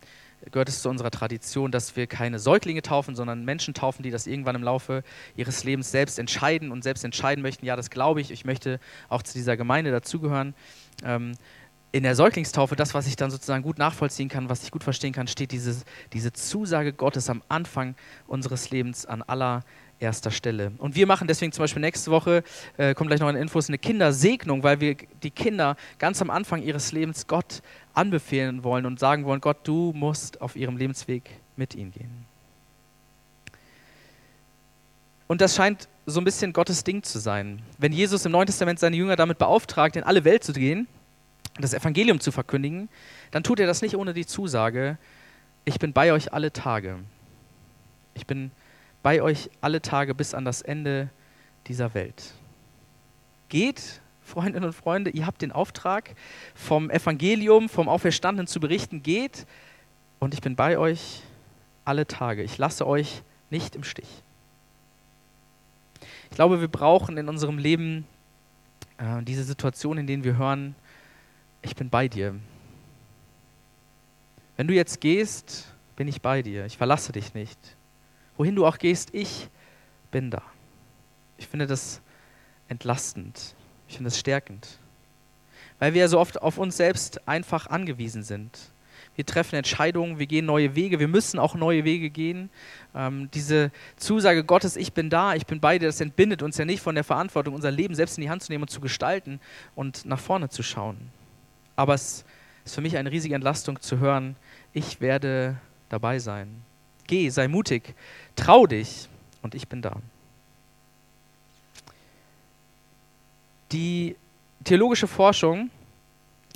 gehört 0.50 0.68
es 0.68 0.82
zu 0.82 0.88
unserer 0.88 1.10
Tradition, 1.10 1.70
dass 1.70 1.96
wir 1.96 2.06
keine 2.06 2.38
Säuglinge 2.38 2.82
taufen, 2.82 3.14
sondern 3.14 3.44
Menschen 3.44 3.74
taufen, 3.74 4.02
die 4.02 4.10
das 4.10 4.26
irgendwann 4.26 4.56
im 4.56 4.62
Laufe 4.62 5.02
ihres 5.36 5.64
Lebens 5.64 5.90
selbst 5.90 6.18
entscheiden 6.18 6.72
und 6.72 6.82
selbst 6.82 7.04
entscheiden 7.04 7.42
möchten, 7.42 7.66
ja, 7.66 7.76
das 7.76 7.90
glaube 7.90 8.20
ich, 8.20 8.30
ich 8.30 8.44
möchte 8.44 8.80
auch 9.08 9.22
zu 9.22 9.34
dieser 9.34 9.56
Gemeinde 9.56 9.90
dazugehören. 9.90 10.54
Ähm, 11.04 11.32
in 11.92 12.04
der 12.04 12.14
Säuglingstaufe, 12.14 12.76
das, 12.76 12.94
was 12.94 13.06
ich 13.08 13.16
dann 13.16 13.30
sozusagen 13.30 13.64
gut 13.64 13.78
nachvollziehen 13.78 14.28
kann, 14.28 14.48
was 14.48 14.62
ich 14.62 14.70
gut 14.70 14.84
verstehen 14.84 15.12
kann, 15.12 15.26
steht 15.26 15.50
diese, 15.50 15.82
diese 16.12 16.32
Zusage 16.32 16.92
Gottes 16.92 17.28
am 17.28 17.42
Anfang 17.48 17.96
unseres 18.28 18.70
Lebens 18.70 19.06
an 19.06 19.22
aller 19.22 19.64
erster 20.00 20.30
Stelle. 20.30 20.72
Und 20.78 20.94
wir 20.94 21.06
machen 21.06 21.28
deswegen 21.28 21.52
zum 21.52 21.62
Beispiel 21.62 21.80
nächste 21.80 22.10
Woche, 22.10 22.42
äh, 22.76 22.94
kommt 22.94 23.08
gleich 23.08 23.20
noch 23.20 23.28
in 23.28 23.36
Infos, 23.36 23.68
eine 23.68 23.78
Kindersegnung, 23.78 24.62
weil 24.62 24.80
wir 24.80 24.96
die 25.22 25.30
Kinder 25.30 25.76
ganz 25.98 26.20
am 26.20 26.30
Anfang 26.30 26.62
ihres 26.62 26.92
Lebens 26.92 27.26
Gott 27.26 27.62
anbefehlen 27.94 28.64
wollen 28.64 28.86
und 28.86 28.98
sagen 28.98 29.24
wollen, 29.24 29.40
Gott, 29.40 29.58
du 29.64 29.92
musst 29.94 30.40
auf 30.40 30.56
ihrem 30.56 30.76
Lebensweg 30.76 31.30
mit 31.56 31.74
ihnen 31.74 31.92
gehen. 31.92 32.26
Und 35.28 35.40
das 35.40 35.54
scheint 35.54 35.88
so 36.06 36.20
ein 36.20 36.24
bisschen 36.24 36.52
Gottes 36.52 36.82
Ding 36.82 37.02
zu 37.02 37.20
sein. 37.20 37.62
Wenn 37.78 37.92
Jesus 37.92 38.24
im 38.24 38.32
Neuen 38.32 38.46
Testament 38.46 38.80
seine 38.80 38.96
Jünger 38.96 39.14
damit 39.14 39.38
beauftragt, 39.38 39.94
in 39.94 40.02
alle 40.02 40.24
Welt 40.24 40.42
zu 40.42 40.52
gehen, 40.52 40.88
das 41.58 41.74
Evangelium 41.74 42.20
zu 42.20 42.32
verkündigen, 42.32 42.88
dann 43.30 43.44
tut 43.44 43.60
er 43.60 43.66
das 43.66 43.82
nicht 43.82 43.96
ohne 43.96 44.14
die 44.14 44.26
Zusage, 44.26 44.98
ich 45.64 45.78
bin 45.78 45.92
bei 45.92 46.12
euch 46.12 46.32
alle 46.32 46.52
Tage. 46.52 46.98
Ich 48.14 48.26
bin 48.26 48.50
bei 49.02 49.22
euch 49.22 49.50
alle 49.60 49.80
Tage 49.80 50.14
bis 50.14 50.34
an 50.34 50.44
das 50.44 50.62
Ende 50.62 51.10
dieser 51.66 51.94
Welt. 51.94 52.34
Geht, 53.48 54.00
Freundinnen 54.22 54.64
und 54.64 54.72
Freunde, 54.72 55.10
ihr 55.10 55.26
habt 55.26 55.42
den 55.42 55.52
Auftrag, 55.52 56.14
vom 56.54 56.90
Evangelium, 56.90 57.68
vom 57.68 57.88
Auferstandenen 57.88 58.46
zu 58.46 58.60
berichten. 58.60 59.02
Geht 59.02 59.46
und 60.18 60.34
ich 60.34 60.40
bin 60.40 60.56
bei 60.56 60.78
euch 60.78 61.22
alle 61.84 62.06
Tage. 62.06 62.42
Ich 62.42 62.58
lasse 62.58 62.86
euch 62.86 63.22
nicht 63.50 63.74
im 63.74 63.84
Stich. 63.84 64.08
Ich 66.30 66.36
glaube, 66.36 66.60
wir 66.60 66.68
brauchen 66.68 67.16
in 67.16 67.28
unserem 67.28 67.58
Leben 67.58 68.06
äh, 68.98 69.22
diese 69.22 69.42
Situation, 69.42 69.98
in 69.98 70.06
denen 70.06 70.22
wir 70.22 70.36
hören, 70.36 70.76
ich 71.62 71.74
bin 71.74 71.90
bei 71.90 72.06
dir. 72.06 72.36
Wenn 74.56 74.68
du 74.68 74.74
jetzt 74.74 75.00
gehst, 75.00 75.72
bin 75.96 76.06
ich 76.06 76.22
bei 76.22 76.42
dir. 76.42 76.66
Ich 76.66 76.76
verlasse 76.76 77.12
dich 77.12 77.34
nicht. 77.34 77.58
Wohin 78.40 78.56
du 78.56 78.64
auch 78.64 78.78
gehst, 78.78 79.10
ich 79.12 79.50
bin 80.10 80.30
da. 80.30 80.40
Ich 81.36 81.46
finde 81.46 81.66
das 81.66 82.00
entlastend. 82.68 83.54
Ich 83.86 83.96
finde 83.96 84.08
das 84.08 84.18
stärkend. 84.18 84.78
Weil 85.78 85.92
wir 85.92 86.08
so 86.08 86.18
oft 86.18 86.40
auf 86.40 86.56
uns 86.56 86.78
selbst 86.78 87.28
einfach 87.28 87.66
angewiesen 87.66 88.22
sind. 88.22 88.58
Wir 89.14 89.26
treffen 89.26 89.56
Entscheidungen, 89.56 90.18
wir 90.18 90.26
gehen 90.26 90.46
neue 90.46 90.74
Wege, 90.74 90.98
wir 90.98 91.08
müssen 91.08 91.38
auch 91.38 91.54
neue 91.54 91.84
Wege 91.84 92.08
gehen. 92.08 92.48
Ähm, 92.94 93.30
diese 93.34 93.72
Zusage 93.96 94.42
Gottes, 94.42 94.76
ich 94.76 94.94
bin 94.94 95.10
da, 95.10 95.34
ich 95.34 95.44
bin 95.44 95.60
bei 95.60 95.78
dir, 95.78 95.88
das 95.88 96.00
entbindet 96.00 96.42
uns 96.42 96.56
ja 96.56 96.64
nicht 96.64 96.80
von 96.80 96.94
der 96.94 97.04
Verantwortung, 97.04 97.54
unser 97.54 97.70
Leben 97.70 97.94
selbst 97.94 98.16
in 98.16 98.22
die 98.22 98.30
Hand 98.30 98.42
zu 98.42 98.50
nehmen 98.50 98.62
und 98.62 98.70
zu 98.70 98.80
gestalten 98.80 99.38
und 99.74 100.06
nach 100.06 100.18
vorne 100.18 100.48
zu 100.48 100.62
schauen. 100.62 100.96
Aber 101.76 101.92
es 101.92 102.24
ist 102.64 102.74
für 102.74 102.80
mich 102.80 102.96
eine 102.96 103.10
riesige 103.10 103.34
Entlastung 103.34 103.82
zu 103.82 103.98
hören, 103.98 104.34
ich 104.72 105.02
werde 105.02 105.58
dabei 105.90 106.18
sein. 106.18 106.62
Geh, 107.10 107.28
sei 107.28 107.48
mutig, 107.48 107.96
trau 108.40 108.66
dich 108.66 109.08
und 109.42 109.54
ich 109.54 109.68
bin 109.68 109.82
da. 109.82 109.96
Die 113.72 114.16
theologische 114.64 115.06
Forschung 115.06 115.70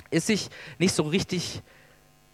ist 0.09 0.27
sich 0.27 0.49
nicht 0.79 0.93
so 0.93 1.03
richtig, 1.03 1.61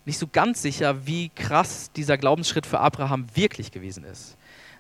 nicht 0.06 0.18
so 0.18 0.28
ganz 0.28 0.62
sicher, 0.62 1.06
wie 1.06 1.30
krass 1.30 1.92
dieser 1.92 2.18
Glaubensschritt 2.18 2.66
für 2.66 2.80
Abraham 2.80 3.28
wirklich 3.36 3.72
gewesen 3.72 4.04
ist. 4.04 4.38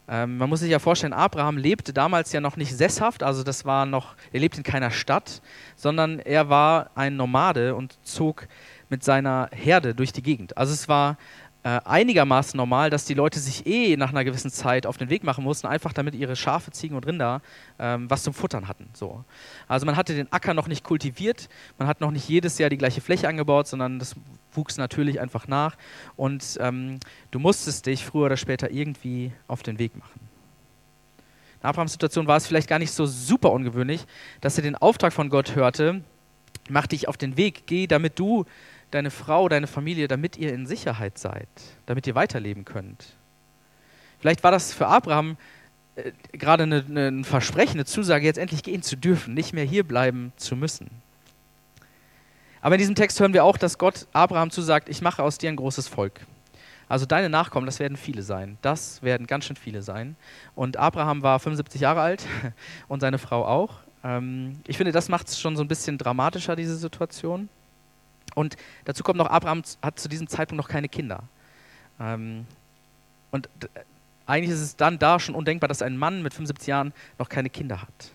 Ähm, 0.08 0.38
man 0.38 0.50
muss 0.50 0.62
sich 0.62 0.72
ja 0.72 0.80
vorstellen, 0.80 1.14
Abraham 1.14 1.58
lebte 1.58 1.94
damals 1.94 2.32
ja 2.32 2.42
noch 2.42 2.58
nicht 2.58 2.76
sesshaft, 2.76 3.24
also 3.24 3.44
das 3.44 3.66
war 3.66 3.86
noch, 3.86 4.16
er 4.32 4.40
lebte 4.40 4.58
in 4.58 4.64
keiner 4.64 4.92
Stadt, 4.92 5.42
sondern 5.76 6.20
er 6.20 6.50
war 6.50 6.90
ein 6.96 7.16
Nomade 7.16 7.76
und 7.76 7.98
zog 8.04 8.48
mit 8.90 9.04
seiner 9.04 9.50
Herde 9.54 9.94
durch 9.94 10.12
die 10.12 10.24
Gegend. 10.24 10.58
Also 10.58 10.74
es 10.74 10.90
war 10.90 11.18
einigermaßen 11.70 12.58
normal, 12.58 12.90
dass 12.90 13.06
die 13.06 13.14
Leute 13.14 13.40
sich 13.40 13.68
eh 13.68 13.96
nach 13.96 14.10
einer 14.10 14.24
gewissen 14.24 14.50
Zeit 14.50 14.88
auf 14.88 14.98
den 14.98 15.10
Weg 15.10 15.24
machen 15.24 15.44
mussten, 15.44 15.68
einfach 15.68 15.94
damit 15.94 16.16
ihre 16.16 16.36
Schafe, 16.36 16.72
Ziegen 16.72 16.96
und 16.96 17.06
Rinder 17.06 17.42
ähm, 17.78 18.10
was 18.10 18.24
zum 18.24 18.34
Futtern 18.34 18.68
hatten. 18.68 18.90
So. 18.94 19.24
Also 19.68 19.86
man 19.86 19.96
hatte 19.96 20.16
den 20.16 20.32
Acker 20.34 20.56
noch 20.56 20.68
nicht 20.68 20.84
kultiviert, 20.84 21.50
man 21.78 21.88
hat 21.88 22.02
noch 22.02 22.10
nicht 22.12 22.28
jedes 22.28 22.58
Jahr 22.58 22.72
die 22.72 22.78
gleiche 22.78 23.02
Fläche 23.02 23.28
angebaut, 23.28 23.68
sondern 23.68 24.00
das 24.00 24.16
wuchs 24.54 24.78
natürlich 24.78 25.20
einfach 25.22 25.48
nach 25.48 25.78
und 26.16 26.58
ähm, 26.60 27.00
du 27.30 27.40
musstest 27.40 27.86
dich 27.86 28.04
früher 28.06 28.26
oder 28.26 28.38
später 28.38 28.72
irgendwie 28.72 29.32
auf 29.48 29.62
den 29.62 29.78
Weg 29.78 29.96
machen. 29.96 30.20
In 31.62 31.70
Abrahams 31.70 31.92
Situation 31.92 32.26
war 32.26 32.38
es 32.38 32.48
vielleicht 32.48 32.68
gar 32.68 32.80
nicht 32.80 32.92
so 32.92 33.06
super 33.06 33.52
ungewöhnlich, 33.52 34.06
dass 34.42 34.58
er 34.58 34.64
den 34.64 34.76
Auftrag 34.76 35.14
von 35.14 35.30
Gott 35.30 35.56
hörte, 35.56 36.02
mach 36.70 36.88
dich 36.88 37.08
auf 37.08 37.18
den 37.18 37.38
Weg, 37.38 37.64
geh, 37.68 37.86
damit 37.86 38.18
du 38.18 38.46
deine 38.92 39.12
Frau, 39.12 39.50
deine 39.50 39.68
Familie, 39.68 40.08
damit 40.08 40.38
ihr 40.38 40.54
in 40.54 40.68
Sicherheit 40.68 41.18
seid, 41.18 41.48
damit 41.86 42.08
ihr 42.08 42.16
weiterleben 42.16 42.66
könnt. 42.66 43.16
Vielleicht 44.20 44.44
war 44.44 44.52
das 44.52 44.74
für 44.74 44.88
Abraham 44.88 45.38
äh, 45.96 46.12
gerade 46.34 46.64
ein 46.64 47.24
Versprechen, 47.24 47.76
eine 47.76 47.86
Zusage, 47.86 48.26
jetzt 48.26 48.38
endlich 48.38 48.64
gehen 48.64 48.84
zu 48.84 48.96
dürfen, 48.96 49.34
nicht 49.34 49.54
mehr 49.54 49.66
hier 49.66 49.84
bleiben 49.84 50.32
zu 50.36 50.56
müssen. 50.56 50.90
Aber 52.62 52.76
in 52.76 52.80
diesem 52.80 52.96
Text 52.96 53.20
hören 53.20 53.34
wir 53.34 53.44
auch, 53.44 53.58
dass 53.58 53.78
Gott 53.78 54.08
Abraham 54.14 54.52
zusagt, 54.52 54.88
ich 54.88 55.02
mache 55.02 55.24
aus 55.24 55.40
dir 55.40 55.50
ein 55.50 55.56
großes 55.56 55.88
Volk. 55.88 56.22
Also 56.88 57.06
deine 57.06 57.30
Nachkommen, 57.30 57.66
das 57.66 57.80
werden 57.80 57.98
viele 57.98 58.22
sein. 58.22 58.58
Das 58.62 59.02
werden 59.02 59.26
ganz 59.26 59.46
schön 59.46 59.56
viele 59.56 59.82
sein. 59.82 60.18
Und 60.56 60.78
Abraham 60.78 61.24
war 61.24 61.40
75 61.40 61.82
Jahre 61.82 62.02
alt 62.02 62.26
und 62.88 63.00
seine 63.00 63.18
Frau 63.18 63.46
auch. 63.46 63.80
Ähm, 64.04 64.60
ich 64.68 64.78
finde, 64.78 64.92
das 64.92 65.10
macht 65.10 65.30
es 65.30 65.40
schon 65.40 65.56
so 65.56 65.64
ein 65.64 65.68
bisschen 65.68 65.98
dramatischer, 65.98 66.56
diese 66.56 66.76
Situation. 66.76 67.50
Und 68.36 68.56
dazu 68.86 69.04
kommt 69.04 69.18
noch, 69.18 69.30
Abraham 69.30 69.64
hat 69.82 70.00
zu 70.00 70.10
diesem 70.10 70.28
Zeitpunkt 70.28 70.62
noch 70.62 70.70
keine 70.70 70.90
Kinder. 70.90 71.24
Ähm, 72.00 72.46
und 73.32 73.50
eigentlich 74.26 74.52
ist 74.52 74.62
es 74.62 74.76
dann 74.76 75.00
da 75.00 75.20
schon 75.20 75.36
undenkbar, 75.36 75.68
dass 75.68 75.82
ein 75.82 75.98
Mann 75.98 76.22
mit 76.22 76.34
75 76.34 76.68
Jahren 76.68 76.94
noch 77.18 77.30
keine 77.30 77.50
Kinder 77.50 77.82
hat. 77.82 78.12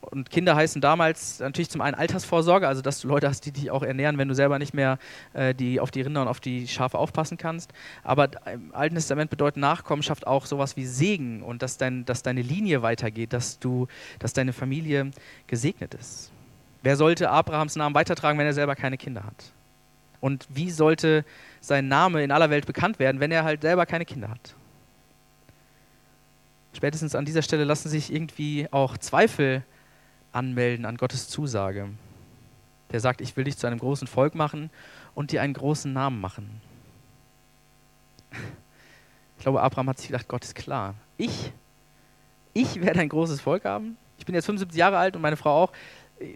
Und 0.00 0.30
Kinder 0.30 0.56
heißen 0.56 0.80
damals 0.80 1.38
natürlich 1.38 1.70
zum 1.70 1.80
einen 1.80 1.94
Altersvorsorge, 1.94 2.66
also 2.66 2.82
dass 2.82 3.00
du 3.00 3.08
Leute 3.08 3.28
hast, 3.28 3.46
die 3.46 3.52
dich 3.52 3.70
auch 3.70 3.84
ernähren, 3.84 4.18
wenn 4.18 4.26
du 4.26 4.34
selber 4.34 4.58
nicht 4.58 4.74
mehr 4.74 4.98
äh, 5.32 5.54
die, 5.54 5.78
auf 5.78 5.92
die 5.92 6.00
Rinder 6.00 6.22
und 6.22 6.28
auf 6.28 6.40
die 6.40 6.66
Schafe 6.66 6.98
aufpassen 6.98 7.38
kannst. 7.38 7.72
Aber 8.02 8.30
im 8.52 8.74
Alten 8.74 8.96
Testament 8.96 9.30
bedeutet 9.30 9.58
Nachkommenschaft 9.58 10.26
auch 10.26 10.46
sowas 10.46 10.76
wie 10.76 10.86
Segen 10.86 11.42
und 11.42 11.62
dass, 11.62 11.78
dein, 11.78 12.04
dass 12.04 12.22
deine 12.22 12.42
Linie 12.42 12.82
weitergeht, 12.82 13.32
dass, 13.32 13.60
du, 13.60 13.86
dass 14.18 14.32
deine 14.32 14.52
Familie 14.52 15.12
gesegnet 15.46 15.94
ist. 15.94 16.32
Wer 16.82 16.96
sollte 16.96 17.30
Abrahams 17.30 17.76
Namen 17.76 17.94
weitertragen, 17.94 18.38
wenn 18.38 18.46
er 18.46 18.54
selber 18.54 18.74
keine 18.74 18.98
Kinder 18.98 19.24
hat? 19.24 19.52
Und 20.20 20.46
wie 20.50 20.70
sollte 20.70 21.24
sein 21.60 21.88
Name 21.88 22.22
in 22.22 22.30
aller 22.30 22.50
Welt 22.50 22.66
bekannt 22.66 22.98
werden, 22.98 23.20
wenn 23.20 23.32
er 23.32 23.44
halt 23.44 23.62
selber 23.62 23.86
keine 23.86 24.04
Kinder 24.04 24.28
hat? 24.28 24.54
Spätestens 26.74 27.14
an 27.14 27.24
dieser 27.24 27.42
Stelle 27.42 27.64
lassen 27.64 27.88
sich 27.88 28.12
irgendwie 28.12 28.66
auch 28.70 28.96
Zweifel 28.98 29.62
anmelden 30.32 30.86
an 30.86 30.96
Gottes 30.96 31.28
Zusage. 31.28 31.90
Der 32.90 33.00
sagt, 33.00 33.20
ich 33.20 33.36
will 33.36 33.44
dich 33.44 33.56
zu 33.56 33.66
einem 33.66 33.78
großen 33.78 34.06
Volk 34.06 34.34
machen 34.34 34.70
und 35.14 35.32
dir 35.32 35.42
einen 35.42 35.54
großen 35.54 35.92
Namen 35.92 36.20
machen. 36.20 36.60
Ich 39.36 39.44
glaube, 39.44 39.60
Abraham 39.60 39.88
hat 39.88 39.98
sich 39.98 40.08
gedacht, 40.08 40.28
Gott 40.28 40.44
ist 40.44 40.54
klar. 40.54 40.94
Ich, 41.16 41.52
ich 42.52 42.80
werde 42.80 43.00
ein 43.00 43.08
großes 43.08 43.40
Volk 43.40 43.64
haben. 43.64 43.96
Ich 44.18 44.24
bin 44.24 44.36
jetzt 44.36 44.46
75 44.46 44.78
Jahre 44.78 44.98
alt 44.98 45.16
und 45.16 45.22
meine 45.22 45.36
Frau 45.36 45.64
auch. 45.64 45.72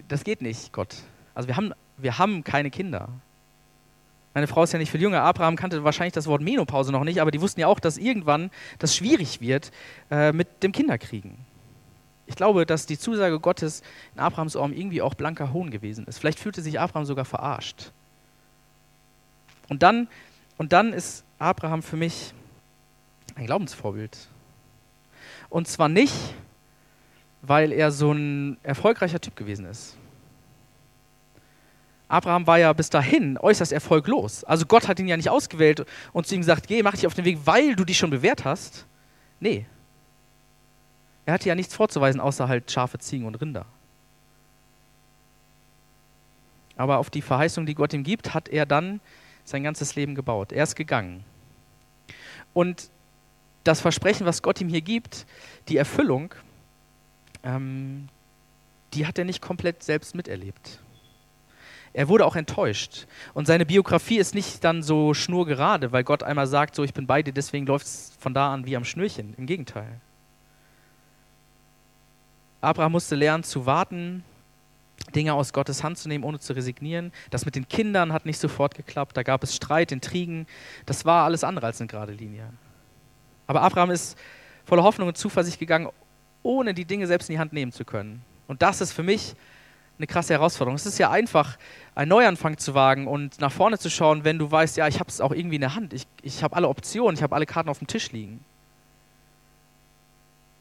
Das 0.08 0.24
geht 0.24 0.42
nicht, 0.42 0.72
Gott. 0.72 0.96
Also 1.34 1.48
wir 1.48 1.56
haben, 1.56 1.72
wir 1.96 2.18
haben 2.18 2.44
keine 2.44 2.70
Kinder. 2.70 3.08
Meine 4.34 4.46
Frau 4.46 4.62
ist 4.62 4.72
ja 4.72 4.78
nicht 4.78 4.90
viel 4.90 5.00
jünger. 5.00 5.22
Abraham 5.22 5.56
kannte 5.56 5.82
wahrscheinlich 5.82 6.12
das 6.12 6.26
Wort 6.26 6.42
Menopause 6.42 6.92
noch 6.92 7.04
nicht, 7.04 7.20
aber 7.20 7.30
die 7.30 7.40
wussten 7.40 7.60
ja 7.60 7.68
auch, 7.68 7.80
dass 7.80 7.96
irgendwann 7.96 8.50
das 8.78 8.94
schwierig 8.94 9.40
wird 9.40 9.72
äh, 10.10 10.32
mit 10.32 10.62
dem 10.62 10.72
Kinderkriegen. 10.72 11.38
Ich 12.26 12.34
glaube, 12.34 12.66
dass 12.66 12.86
die 12.86 12.98
Zusage 12.98 13.40
Gottes 13.40 13.82
in 14.14 14.20
Abrahams 14.20 14.56
Ohren 14.56 14.72
irgendwie 14.72 15.00
auch 15.00 15.14
blanker 15.14 15.52
Hohn 15.52 15.70
gewesen 15.70 16.06
ist. 16.06 16.18
Vielleicht 16.18 16.40
fühlte 16.40 16.60
sich 16.60 16.78
Abraham 16.80 17.06
sogar 17.06 17.24
verarscht. 17.24 17.92
Und 19.68 19.82
dann, 19.82 20.08
und 20.58 20.72
dann 20.72 20.92
ist 20.92 21.24
Abraham 21.38 21.82
für 21.82 21.96
mich 21.96 22.34
ein 23.36 23.46
Glaubensvorbild. 23.46 24.28
Und 25.48 25.68
zwar 25.68 25.88
nicht, 25.88 26.14
weil 27.42 27.72
er 27.72 27.90
so 27.90 28.12
ein 28.12 28.58
erfolgreicher 28.62 29.20
Typ 29.20 29.36
gewesen 29.36 29.66
ist. 29.66 29.96
Abraham 32.08 32.46
war 32.46 32.58
ja 32.58 32.72
bis 32.72 32.88
dahin 32.88 33.36
äußerst 33.36 33.72
erfolglos. 33.72 34.44
Also 34.44 34.64
Gott 34.66 34.86
hat 34.86 35.00
ihn 35.00 35.08
ja 35.08 35.16
nicht 35.16 35.30
ausgewählt 35.30 35.84
und 36.12 36.26
zu 36.26 36.34
ihm 36.34 36.40
gesagt, 36.40 36.68
geh, 36.68 36.82
mach 36.82 36.92
dich 36.92 37.06
auf 37.06 37.14
den 37.14 37.24
Weg, 37.24 37.38
weil 37.44 37.74
du 37.74 37.84
dich 37.84 37.98
schon 37.98 38.10
bewährt 38.10 38.44
hast. 38.44 38.86
Nee, 39.40 39.66
er 41.26 41.34
hatte 41.34 41.48
ja 41.48 41.56
nichts 41.56 41.74
vorzuweisen, 41.74 42.20
außer 42.20 42.48
halt 42.48 42.70
Schafe, 42.70 42.98
Ziegen 42.98 43.26
und 43.26 43.34
Rinder. 43.34 43.66
Aber 46.76 46.98
auf 46.98 47.10
die 47.10 47.22
Verheißung, 47.22 47.66
die 47.66 47.74
Gott 47.74 47.92
ihm 47.92 48.04
gibt, 48.04 48.32
hat 48.32 48.48
er 48.48 48.64
dann 48.64 49.00
sein 49.44 49.64
ganzes 49.64 49.96
Leben 49.96 50.14
gebaut. 50.14 50.52
Er 50.52 50.62
ist 50.62 50.76
gegangen. 50.76 51.24
Und 52.54 52.90
das 53.64 53.80
Versprechen, 53.80 54.24
was 54.24 54.42
Gott 54.42 54.60
ihm 54.60 54.68
hier 54.68 54.82
gibt, 54.82 55.26
die 55.68 55.76
Erfüllung, 55.76 56.32
ähm, 57.46 58.08
die 58.92 59.06
hat 59.06 59.18
er 59.18 59.24
nicht 59.24 59.40
komplett 59.40 59.82
selbst 59.82 60.14
miterlebt. 60.14 60.80
Er 61.92 62.08
wurde 62.08 62.26
auch 62.26 62.36
enttäuscht. 62.36 63.06
Und 63.32 63.46
seine 63.46 63.64
Biografie 63.64 64.18
ist 64.18 64.34
nicht 64.34 64.62
dann 64.64 64.82
so 64.82 65.14
schnurgerade, 65.14 65.92
weil 65.92 66.04
Gott 66.04 66.22
einmal 66.22 66.46
sagt, 66.46 66.74
so 66.74 66.84
ich 66.84 66.92
bin 66.92 67.06
bei 67.06 67.22
dir, 67.22 67.32
deswegen 67.32 67.64
läuft 67.64 67.86
es 67.86 68.12
von 68.18 68.34
da 68.34 68.52
an 68.52 68.66
wie 68.66 68.76
am 68.76 68.84
Schnürchen. 68.84 69.32
Im 69.38 69.46
Gegenteil. 69.46 70.00
Abraham 72.60 72.92
musste 72.92 73.14
lernen 73.14 73.44
zu 73.44 73.64
warten, 73.64 74.24
Dinge 75.14 75.34
aus 75.34 75.52
Gottes 75.52 75.84
Hand 75.84 75.98
zu 75.98 76.08
nehmen, 76.08 76.24
ohne 76.24 76.40
zu 76.40 76.52
resignieren. 76.52 77.12
Das 77.30 77.46
mit 77.46 77.54
den 77.54 77.68
Kindern 77.68 78.12
hat 78.12 78.26
nicht 78.26 78.38
sofort 78.38 78.74
geklappt. 78.74 79.16
Da 79.16 79.22
gab 79.22 79.42
es 79.42 79.54
Streit, 79.54 79.92
Intrigen. 79.92 80.46
Das 80.84 81.04
war 81.04 81.24
alles 81.24 81.44
andere 81.44 81.66
als 81.66 81.80
eine 81.80 81.88
gerade 81.88 82.12
Linie. 82.12 82.50
Aber 83.46 83.62
Abraham 83.62 83.90
ist 83.90 84.18
voller 84.64 84.82
Hoffnung 84.82 85.08
und 85.08 85.16
Zuversicht 85.16 85.58
gegangen, 85.58 85.88
ohne 86.46 86.72
die 86.74 86.84
Dinge 86.84 87.06
selbst 87.06 87.28
in 87.28 87.34
die 87.34 87.38
Hand 87.38 87.52
nehmen 87.52 87.72
zu 87.72 87.84
können. 87.84 88.22
Und 88.46 88.62
das 88.62 88.80
ist 88.80 88.92
für 88.92 89.02
mich 89.02 89.34
eine 89.98 90.06
krasse 90.06 90.34
Herausforderung. 90.34 90.76
Es 90.76 90.86
ist 90.86 90.98
ja 90.98 91.10
einfach, 91.10 91.58
einen 91.94 92.10
Neuanfang 92.10 92.58
zu 92.58 92.74
wagen 92.74 93.06
und 93.06 93.40
nach 93.40 93.52
vorne 93.52 93.78
zu 93.78 93.90
schauen, 93.90 94.24
wenn 94.24 94.38
du 94.38 94.50
weißt, 94.50 94.76
ja, 94.76 94.86
ich 94.86 95.00
habe 95.00 95.08
es 95.08 95.20
auch 95.20 95.32
irgendwie 95.32 95.56
in 95.56 95.62
der 95.62 95.74
Hand. 95.74 95.92
Ich, 95.92 96.06
ich 96.22 96.42
habe 96.42 96.54
alle 96.54 96.68
Optionen, 96.68 97.14
ich 97.14 97.22
habe 97.22 97.34
alle 97.34 97.46
Karten 97.46 97.68
auf 97.68 97.78
dem 97.78 97.86
Tisch 97.88 98.12
liegen. 98.12 98.44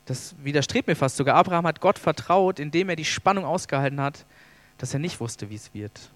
Das 0.05 0.35
widerstrebt 0.43 0.87
mir 0.87 0.95
fast 0.95 1.17
sogar. 1.17 1.35
Abraham 1.35 1.67
hat 1.67 1.81
Gott 1.81 1.99
vertraut, 1.99 2.59
indem 2.59 2.89
er 2.89 2.95
die 2.95 3.05
Spannung 3.05 3.45
ausgehalten 3.45 4.01
hat, 4.01 4.25
dass 4.77 4.93
er 4.93 4.99
nicht 4.99 5.19
wusste, 5.19 5.49
wie 5.49 5.55
es 5.55 5.73
wird. 5.73 6.11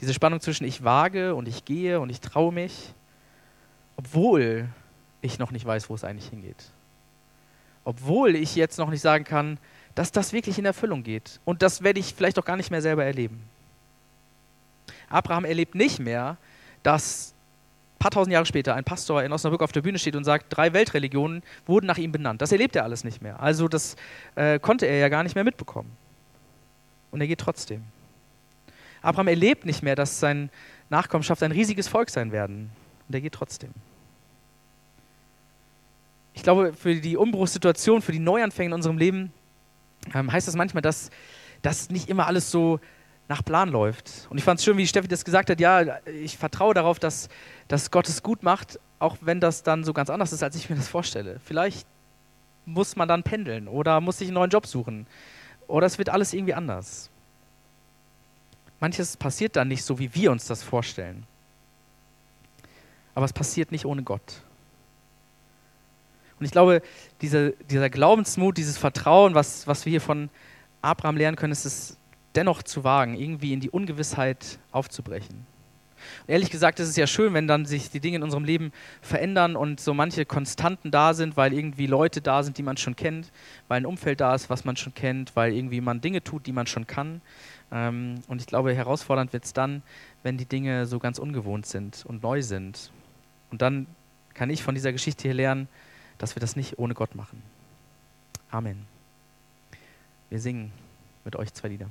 Diese 0.00 0.14
Spannung 0.14 0.40
zwischen 0.40 0.64
ich 0.64 0.84
wage 0.84 1.34
und 1.34 1.48
ich 1.48 1.64
gehe 1.64 2.00
und 2.00 2.10
ich 2.10 2.20
traue 2.20 2.52
mich, 2.52 2.94
obwohl 3.96 4.68
ich 5.20 5.38
noch 5.38 5.50
nicht 5.50 5.66
weiß, 5.66 5.90
wo 5.90 5.94
es 5.94 6.04
eigentlich 6.04 6.28
hingeht. 6.28 6.72
Obwohl 7.84 8.36
ich 8.36 8.56
jetzt 8.56 8.78
noch 8.78 8.90
nicht 8.90 9.00
sagen 9.00 9.24
kann, 9.24 9.58
dass 9.94 10.12
das 10.12 10.32
wirklich 10.32 10.58
in 10.58 10.64
Erfüllung 10.64 11.02
geht. 11.02 11.40
Und 11.44 11.62
das 11.62 11.82
werde 11.82 12.00
ich 12.00 12.14
vielleicht 12.14 12.38
auch 12.38 12.44
gar 12.44 12.56
nicht 12.56 12.70
mehr 12.70 12.82
selber 12.82 13.04
erleben. 13.04 13.42
Abraham 15.08 15.44
erlebt 15.44 15.74
nicht 15.74 15.98
mehr, 15.98 16.36
dass 16.82 17.34
paar 18.00 18.10
tausend 18.10 18.32
Jahre 18.32 18.46
später 18.46 18.74
ein 18.74 18.84
Pastor 18.84 19.22
in 19.22 19.30
Osnabrück 19.30 19.62
auf 19.62 19.72
der 19.72 19.82
Bühne 19.82 19.98
steht 19.98 20.16
und 20.16 20.24
sagt, 20.24 20.46
drei 20.48 20.72
Weltreligionen 20.72 21.42
wurden 21.66 21.86
nach 21.86 21.98
ihm 21.98 22.12
benannt. 22.12 22.40
Das 22.40 22.50
erlebt 22.50 22.74
er 22.74 22.84
alles 22.84 23.04
nicht 23.04 23.20
mehr. 23.20 23.40
Also 23.40 23.68
das 23.68 23.94
äh, 24.36 24.58
konnte 24.58 24.86
er 24.86 24.96
ja 24.96 25.08
gar 25.10 25.22
nicht 25.22 25.34
mehr 25.34 25.44
mitbekommen. 25.44 25.90
Und 27.10 27.20
er 27.20 27.26
geht 27.26 27.40
trotzdem. 27.40 27.84
Abraham 29.02 29.28
erlebt 29.28 29.66
nicht 29.66 29.82
mehr, 29.82 29.96
dass 29.96 30.18
sein 30.18 30.50
Nachkommenschaft 30.88 31.42
ein 31.42 31.52
riesiges 31.52 31.88
Volk 31.88 32.08
sein 32.08 32.32
werden. 32.32 32.70
Und 33.06 33.14
er 33.14 33.20
geht 33.20 33.34
trotzdem. 33.34 33.70
Ich 36.40 36.44
glaube, 36.44 36.72
für 36.72 36.94
die 36.94 37.18
Umbruchssituation, 37.18 38.00
für 38.00 38.12
die 38.12 38.18
Neuanfänge 38.18 38.68
in 38.68 38.72
unserem 38.72 38.96
Leben 38.96 39.30
ähm, 40.14 40.32
heißt 40.32 40.48
das 40.48 40.56
manchmal, 40.56 40.80
dass 40.80 41.10
das 41.60 41.90
nicht 41.90 42.08
immer 42.08 42.26
alles 42.26 42.50
so 42.50 42.80
nach 43.28 43.44
Plan 43.44 43.68
läuft. 43.68 44.26
Und 44.30 44.38
ich 44.38 44.44
fand 44.44 44.58
es 44.58 44.64
schön, 44.64 44.78
wie 44.78 44.86
Steffi 44.86 45.06
das 45.06 45.26
gesagt 45.26 45.50
hat, 45.50 45.60
ja, 45.60 45.98
ich 46.06 46.38
vertraue 46.38 46.72
darauf, 46.72 46.98
dass, 46.98 47.28
dass 47.68 47.90
Gott 47.90 48.08
es 48.08 48.22
gut 48.22 48.42
macht, 48.42 48.80
auch 49.00 49.18
wenn 49.20 49.38
das 49.38 49.64
dann 49.64 49.84
so 49.84 49.92
ganz 49.92 50.08
anders 50.08 50.32
ist, 50.32 50.42
als 50.42 50.56
ich 50.56 50.70
mir 50.70 50.76
das 50.76 50.88
vorstelle. 50.88 51.38
Vielleicht 51.44 51.86
muss 52.64 52.96
man 52.96 53.06
dann 53.06 53.22
pendeln 53.22 53.68
oder 53.68 54.00
muss 54.00 54.16
sich 54.16 54.28
einen 54.28 54.36
neuen 54.36 54.50
Job 54.50 54.66
suchen 54.66 55.06
oder 55.66 55.86
es 55.86 55.98
wird 55.98 56.08
alles 56.08 56.32
irgendwie 56.32 56.54
anders. 56.54 57.10
Manches 58.80 59.14
passiert 59.18 59.56
dann 59.56 59.68
nicht 59.68 59.84
so, 59.84 59.98
wie 59.98 60.14
wir 60.14 60.32
uns 60.32 60.46
das 60.46 60.62
vorstellen. 60.62 61.26
Aber 63.14 63.26
es 63.26 63.32
passiert 63.34 63.72
nicht 63.72 63.84
ohne 63.84 64.02
Gott. 64.02 64.42
Und 66.40 66.46
ich 66.46 66.52
glaube, 66.52 66.82
diese, 67.20 67.54
dieser 67.70 67.90
Glaubensmut, 67.90 68.56
dieses 68.56 68.78
Vertrauen, 68.78 69.34
was, 69.34 69.66
was 69.66 69.84
wir 69.84 69.90
hier 69.90 70.00
von 70.00 70.30
Abraham 70.82 71.16
lernen 71.16 71.36
können, 71.36 71.52
ist 71.52 71.66
es 71.66 71.98
dennoch 72.34 72.62
zu 72.62 72.82
wagen, 72.82 73.14
irgendwie 73.14 73.52
in 73.52 73.60
die 73.60 73.70
Ungewissheit 73.70 74.58
aufzubrechen. 74.72 75.46
Und 76.26 76.32
ehrlich 76.32 76.50
gesagt 76.50 76.80
ist 76.80 76.88
es 76.88 76.96
ja 76.96 77.06
schön, 77.06 77.34
wenn 77.34 77.46
dann 77.46 77.66
sich 77.66 77.90
die 77.90 78.00
Dinge 78.00 78.16
in 78.16 78.22
unserem 78.22 78.44
Leben 78.44 78.72
verändern 79.02 79.54
und 79.54 79.80
so 79.80 79.92
manche 79.92 80.24
Konstanten 80.24 80.90
da 80.90 81.12
sind, 81.12 81.36
weil 81.36 81.52
irgendwie 81.52 81.86
Leute 81.86 82.22
da 82.22 82.42
sind, 82.42 82.56
die 82.56 82.62
man 82.62 82.78
schon 82.78 82.96
kennt, 82.96 83.30
weil 83.68 83.82
ein 83.82 83.86
Umfeld 83.86 84.20
da 84.22 84.34
ist, 84.34 84.48
was 84.48 84.64
man 84.64 84.76
schon 84.76 84.94
kennt, 84.94 85.36
weil 85.36 85.52
irgendwie 85.52 85.82
man 85.82 86.00
Dinge 86.00 86.22
tut, 86.22 86.46
die 86.46 86.52
man 86.52 86.66
schon 86.66 86.86
kann. 86.86 87.20
Ähm, 87.70 88.22
und 88.28 88.40
ich 88.40 88.46
glaube, 88.46 88.74
herausfordernd 88.74 89.34
wird 89.34 89.44
es 89.44 89.52
dann, 89.52 89.82
wenn 90.22 90.38
die 90.38 90.46
Dinge 90.46 90.86
so 90.86 90.98
ganz 90.98 91.18
ungewohnt 91.18 91.66
sind 91.66 92.04
und 92.06 92.22
neu 92.22 92.40
sind. 92.40 92.90
Und 93.50 93.60
dann 93.60 93.86
kann 94.32 94.48
ich 94.48 94.62
von 94.62 94.74
dieser 94.74 94.92
Geschichte 94.92 95.24
hier 95.24 95.34
lernen, 95.34 95.68
dass 96.20 96.36
wir 96.36 96.40
das 96.40 96.54
nicht 96.54 96.78
ohne 96.78 96.94
Gott 96.94 97.14
machen. 97.14 97.42
Amen. 98.50 98.86
Wir 100.28 100.38
singen 100.38 100.70
mit 101.24 101.34
euch 101.34 101.54
zwei 101.54 101.68
Lieder. 101.68 101.86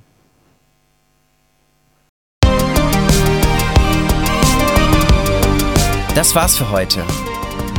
Das 6.14 6.32
war's 6.34 6.56
für 6.56 6.70
heute. 6.70 7.04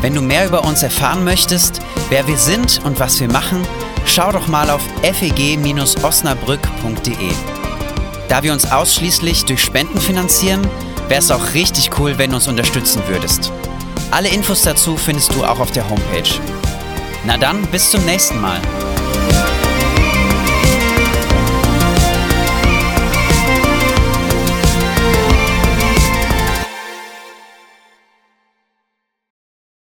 Wenn 0.02 0.14
du 0.14 0.22
mehr 0.22 0.46
über 0.48 0.66
uns 0.66 0.84
erfahren 0.84 1.24
möchtest, 1.24 1.82
wer 2.10 2.28
wir 2.28 2.38
sind 2.38 2.84
und 2.84 3.00
was 3.00 3.22
wir 3.22 3.32
machen, 3.32 3.66
schau 4.06 4.32
doch 4.32 4.48
mal 4.48 4.70
auf 4.70 4.84
feg-osnabrück.de. 5.04 7.32
Da 8.28 8.44
wir 8.44 8.52
uns 8.52 8.70
ausschließlich 8.72 9.46
durch 9.46 9.62
Spenden 9.62 10.00
finanzieren, 10.00 10.68
wäre 11.08 11.20
es 11.20 11.32
auch 11.32 11.54
richtig 11.54 11.98
cool, 12.00 12.18
wenn 12.18 12.32
du 12.32 12.38
uns 12.38 12.48
unterstützen 12.48 13.04
würdest. 13.08 13.52
Alle 14.10 14.30
Infos 14.30 14.64
dazu 14.64 14.98
findest 14.98 15.34
du 15.36 15.44
auch 15.44 15.60
auf 15.60 15.72
der 15.72 15.88
Homepage. 15.90 16.40
Na 17.26 17.38
dann, 17.38 17.62
bis 17.68 17.92
zum 17.92 18.04
nächsten 18.06 18.42
Mal. 18.42 18.60